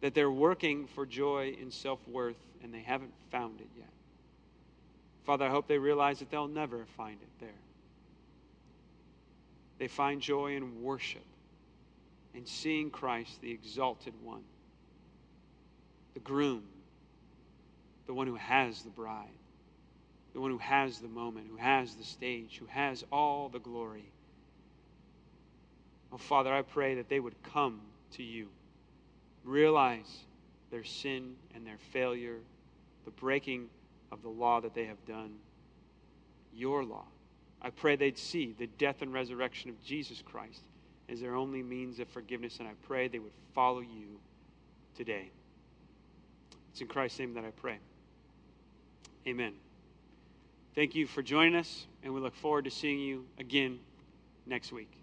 [0.00, 3.90] that they're working for joy and self worth and they haven't found it yet.
[5.24, 7.50] Father, I hope they realize that they'll never find it there.
[9.78, 11.24] They find joy in worship
[12.34, 14.44] and seeing Christ, the exalted one,
[16.14, 16.62] the groom
[18.06, 19.26] the one who has the bride,
[20.32, 24.10] the one who has the moment, who has the stage, who has all the glory.
[26.12, 27.80] Oh, Father, I pray that they would come
[28.12, 28.48] to you,
[29.44, 30.24] realize
[30.70, 32.38] their sin and their failure,
[33.04, 33.68] the breaking
[34.12, 35.34] of the law that they have done,
[36.54, 37.04] your law.
[37.60, 40.60] I pray they'd see the death and resurrection of Jesus Christ
[41.08, 44.20] as their only means of forgiveness, and I pray they would follow you
[44.96, 45.30] today.
[46.70, 47.78] It's in Christ's name that I pray.
[49.26, 49.54] Amen.
[50.74, 53.80] Thank you for joining us, and we look forward to seeing you again
[54.46, 54.95] next week.